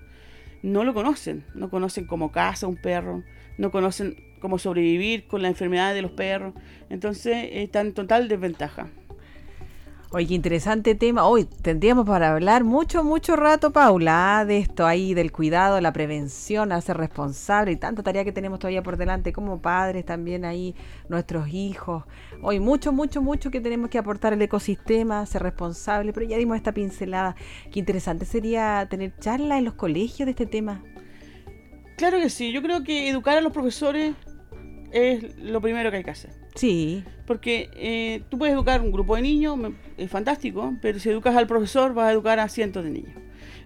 No 0.63 0.83
lo 0.83 0.93
conocen, 0.93 1.43
no 1.53 1.69
conocen 1.69 2.07
cómo 2.07 2.31
caza 2.31 2.65
un 2.65 2.77
perro, 2.77 3.23
no 3.57 3.71
conocen 3.71 4.15
cómo 4.39 4.57
sobrevivir 4.57 5.27
con 5.27 5.41
la 5.41 5.49
enfermedad 5.49 5.93
de 5.93 6.01
los 6.01 6.11
perros. 6.11 6.53
Entonces 6.89 7.49
están 7.51 7.87
en 7.87 7.93
total 7.93 8.27
desventaja. 8.27 8.89
Oye, 10.11 10.35
interesante 10.35 10.93
tema. 10.93 11.25
Hoy 11.27 11.45
tendríamos 11.45 12.05
para 12.05 12.31
hablar 12.31 12.63
mucho, 12.63 13.03
mucho 13.03 13.35
rato, 13.35 13.71
Paula, 13.71 14.39
ah, 14.39 14.45
de 14.45 14.59
esto 14.59 14.85
ahí, 14.85 15.15
del 15.15 15.31
cuidado, 15.31 15.81
la 15.81 15.91
prevención, 15.91 16.71
a 16.71 16.79
ser 16.79 16.97
responsable 16.97 17.71
y 17.71 17.75
tanta 17.75 18.03
tarea 18.03 18.23
que 18.23 18.31
tenemos 18.31 18.59
todavía 18.59 18.83
por 18.83 18.97
delante 18.97 19.33
como 19.33 19.61
padres, 19.61 20.05
también 20.05 20.45
ahí 20.45 20.75
nuestros 21.09 21.47
hijos. 21.49 22.03
Hoy 22.43 22.59
mucho, 22.59 22.91
mucho, 22.93 23.23
mucho 23.23 23.49
que 23.49 23.59
tenemos 23.59 23.89
que 23.89 23.97
aportar 23.97 24.33
al 24.33 24.41
ecosistema, 24.41 25.25
ser 25.25 25.41
responsable, 25.41 26.13
pero 26.13 26.27
ya 26.27 26.37
dimos 26.37 26.55
esta 26.55 26.71
pincelada. 26.71 27.35
Qué 27.71 27.79
interesante 27.79 28.25
sería 28.25 28.87
tener 28.87 29.17
charlas 29.19 29.57
en 29.57 29.65
los 29.65 29.73
colegios 29.73 30.27
de 30.27 30.31
este 30.31 30.45
tema. 30.45 30.83
Claro 31.97 32.19
que 32.19 32.29
sí, 32.29 32.51
yo 32.51 32.61
creo 32.61 32.83
que 32.83 33.09
educar 33.09 33.37
a 33.37 33.41
los 33.41 33.51
profesores 33.51 34.13
es 34.91 35.35
lo 35.39 35.59
primero 35.61 35.89
que 35.89 35.97
hay 35.97 36.03
que 36.03 36.11
hacer. 36.11 36.44
Sí. 36.55 37.03
Porque 37.27 37.69
eh, 37.75 38.21
tú 38.29 38.37
puedes 38.37 38.53
educar 38.53 38.81
un 38.81 38.91
grupo 38.91 39.15
de 39.15 39.21
niños, 39.21 39.57
es 39.97 40.09
fantástico, 40.09 40.75
pero 40.81 40.99
si 40.99 41.09
educas 41.09 41.35
al 41.35 41.47
profesor 41.47 41.93
vas 41.93 42.07
a 42.07 42.11
educar 42.11 42.39
a 42.39 42.49
cientos 42.49 42.83
de 42.83 42.91
niños. 42.91 43.15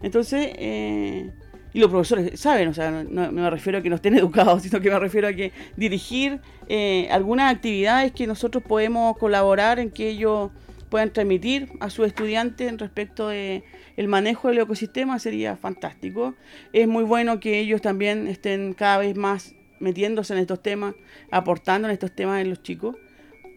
Entonces, 0.02 0.50
eh, 0.56 1.32
y 1.74 1.80
los 1.80 1.90
profesores 1.90 2.40
saben, 2.40 2.70
o 2.70 2.74
sea, 2.74 2.90
no, 2.92 3.32
me 3.32 3.50
refiero 3.50 3.80
a 3.80 3.82
que 3.82 3.90
no 3.90 3.96
estén 3.96 4.16
educados, 4.18 4.64
sino 4.64 4.80
que 4.82 4.90
me 4.90 5.00
refiero 5.00 5.28
a 5.28 5.34
que 5.34 5.52
dirigir 5.76 6.40
eh, 6.68 7.08
algunas 7.12 7.54
actividades 7.54 8.12
que 8.12 8.28
nosotros 8.28 8.64
podemos 8.64 9.18
colaborar 9.18 9.80
en 9.80 9.92
que 9.92 10.10
ellos 10.10 10.52
puedan 10.90 11.12
transmitir 11.14 11.70
a 11.82 11.90
sus 11.92 12.08
estudiantes 12.08 12.76
respecto 12.80 13.28
de 13.28 13.64
el 13.96 14.08
manejo 14.08 14.48
del 14.48 14.60
ecosistema 14.60 15.20
sería 15.20 15.56
fantástico. 15.56 16.34
Es 16.74 16.88
muy 16.88 17.04
bueno 17.04 17.40
que 17.40 17.60
ellos 17.60 17.82
también 17.82 18.28
estén 18.28 18.74
cada 18.74 18.98
vez 18.98 19.16
más 19.16 19.54
metiéndose 19.80 20.34
en 20.34 20.40
estos 20.40 20.62
temas, 20.62 20.96
aportando 21.32 21.88
en 21.88 21.94
estos 21.94 22.12
temas 22.14 22.42
en 22.42 22.50
los 22.50 22.62
chicos. 22.64 22.96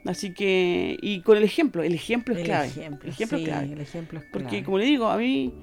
Así 0.04 0.34
que, 0.34 0.98
y 1.00 1.20
con 1.20 1.36
el 1.36 1.44
ejemplo, 1.44 1.82
el 1.82 1.94
ejemplo 1.94 2.34
es 2.34 2.44
clave. 2.44 2.66
el 2.66 3.08
ejemplo 3.08 3.38
es 3.38 3.44
clave. 3.44 3.72
El 3.72 3.80
ejemplo 3.80 4.18
es 4.18 4.24
Porque 4.32 4.64
como 4.64 4.78
le 4.78 4.84
digo, 4.84 5.08
a 5.08 5.16
mí, 5.16 5.54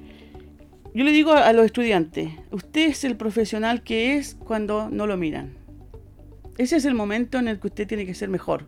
yo 0.93 1.03
le 1.03 1.11
digo 1.11 1.33
a 1.33 1.51
los 1.53 1.65
estudiantes, 1.65 2.29
usted 2.51 2.89
es 2.89 3.03
el 3.03 3.17
profesional 3.17 3.83
que 3.83 4.15
es 4.15 4.35
cuando 4.35 4.89
no 4.89 5.07
lo 5.07 5.17
miran. 5.17 5.57
Ese 6.57 6.77
es 6.77 6.85
el 6.85 6.93
momento 6.93 7.37
en 7.37 7.47
el 7.47 7.59
que 7.59 7.67
usted 7.67 7.87
tiene 7.87 8.05
que 8.05 8.13
ser 8.13 8.29
mejor 8.29 8.65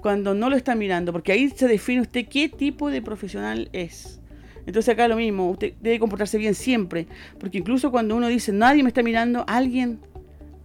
cuando 0.00 0.34
no 0.34 0.48
lo 0.48 0.56
está 0.56 0.74
mirando, 0.74 1.12
porque 1.12 1.32
ahí 1.32 1.50
se 1.50 1.66
define 1.66 2.00
usted 2.00 2.26
qué 2.28 2.48
tipo 2.48 2.90
de 2.90 3.02
profesional 3.02 3.68
es. 3.72 4.20
Entonces 4.66 4.92
acá 4.92 5.08
lo 5.08 5.16
mismo, 5.16 5.50
usted 5.50 5.74
debe 5.80 5.98
comportarse 5.98 6.38
bien 6.38 6.54
siempre, 6.54 7.06
porque 7.40 7.58
incluso 7.58 7.90
cuando 7.90 8.14
uno 8.16 8.28
dice 8.28 8.52
nadie 8.52 8.82
me 8.82 8.88
está 8.88 9.02
mirando, 9.02 9.44
alguien 9.48 9.98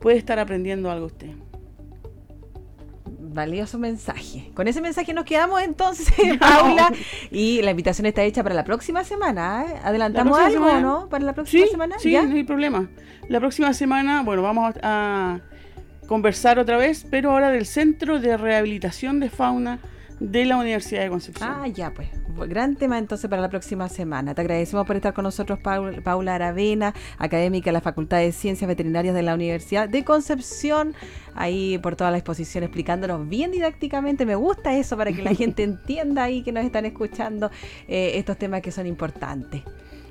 puede 0.03 0.17
estar 0.17 0.37
aprendiendo 0.37 0.91
algo 0.91 1.05
usted. 1.05 1.29
valioso 3.07 3.79
mensaje. 3.79 4.51
Con 4.53 4.67
ese 4.67 4.81
mensaje 4.81 5.13
nos 5.13 5.23
quedamos 5.23 5.61
entonces, 5.61 6.13
Paula. 6.39 6.91
Y 7.31 7.61
la 7.61 7.71
invitación 7.71 8.05
está 8.05 8.21
hecha 8.21 8.43
para 8.43 8.53
la 8.53 8.65
próxima 8.65 9.05
semana. 9.05 9.63
¿eh? 9.63 9.79
¿Adelantamos 9.81 10.37
algo 10.37 10.79
no? 10.81 11.07
¿Para 11.07 11.23
la 11.23 11.33
próxima 11.33 11.65
semana? 11.67 11.95
Sí, 11.99 12.11
no 12.11 12.35
hay 12.35 12.43
problema. 12.43 12.89
La 13.29 13.39
próxima 13.39 13.73
semana, 13.73 14.23
bueno, 14.23 14.41
vamos 14.41 14.75
a 14.83 15.39
conversar 16.05 16.59
otra 16.59 16.75
vez, 16.75 17.07
pero 17.09 17.31
ahora 17.31 17.49
del 17.49 17.65
Centro 17.65 18.19
de 18.19 18.35
Rehabilitación 18.35 19.21
de 19.21 19.29
Fauna 19.29 19.79
de 20.19 20.45
la 20.45 20.57
Universidad 20.57 21.01
de 21.03 21.09
Concepción. 21.09 21.49
Ah, 21.51 21.67
ya, 21.67 21.93
pues. 21.93 22.09
Gran 22.49 22.75
tema 22.75 22.97
entonces 22.97 23.29
para 23.29 23.41
la 23.41 23.49
próxima 23.49 23.89
semana. 23.89 24.33
Te 24.33 24.41
agradecemos 24.41 24.85
por 24.87 24.95
estar 24.95 25.13
con 25.13 25.23
nosotros, 25.23 25.59
Paula 25.59 26.35
Aravena, 26.35 26.93
académica 27.17 27.65
de 27.65 27.73
la 27.73 27.81
Facultad 27.81 28.17
de 28.17 28.31
Ciencias 28.31 28.67
Veterinarias 28.67 29.13
de 29.13 29.21
la 29.21 29.33
Universidad 29.33 29.87
de 29.87 30.03
Concepción, 30.03 30.95
ahí 31.35 31.77
por 31.77 31.95
toda 31.95 32.11
la 32.11 32.17
exposición 32.17 32.63
explicándonos 32.63 33.27
bien 33.27 33.51
didácticamente. 33.51 34.25
Me 34.25 34.35
gusta 34.35 34.75
eso 34.75 34.97
para 34.97 35.11
que 35.11 35.21
la 35.21 35.35
gente 35.35 35.63
entienda 35.63 36.23
ahí 36.23 36.41
que 36.41 36.51
nos 36.51 36.65
están 36.65 36.85
escuchando 36.85 37.51
eh, 37.87 38.13
estos 38.15 38.37
temas 38.37 38.61
que 38.61 38.71
son 38.71 38.87
importantes. 38.87 39.61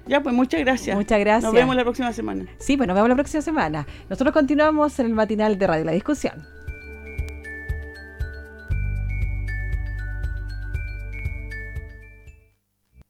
Ya, 0.06 0.22
pues 0.22 0.34
muchas 0.34 0.60
gracias. 0.60 0.96
Muchas 0.96 1.20
gracias. 1.20 1.44
Nos 1.44 1.52
vemos 1.52 1.76
la 1.76 1.82
próxima 1.82 2.12
semana. 2.12 2.46
Sí, 2.58 2.76
pues 2.76 2.86
nos 2.86 2.94
vemos 2.94 3.08
la 3.08 3.14
próxima 3.14 3.42
semana. 3.42 3.86
Nosotros 4.08 4.32
continuamos 4.32 4.98
en 4.98 5.06
el 5.06 5.14
matinal 5.14 5.58
de 5.58 5.66
Radio 5.66 5.84
La 5.84 5.92
Discusión. 5.92 6.61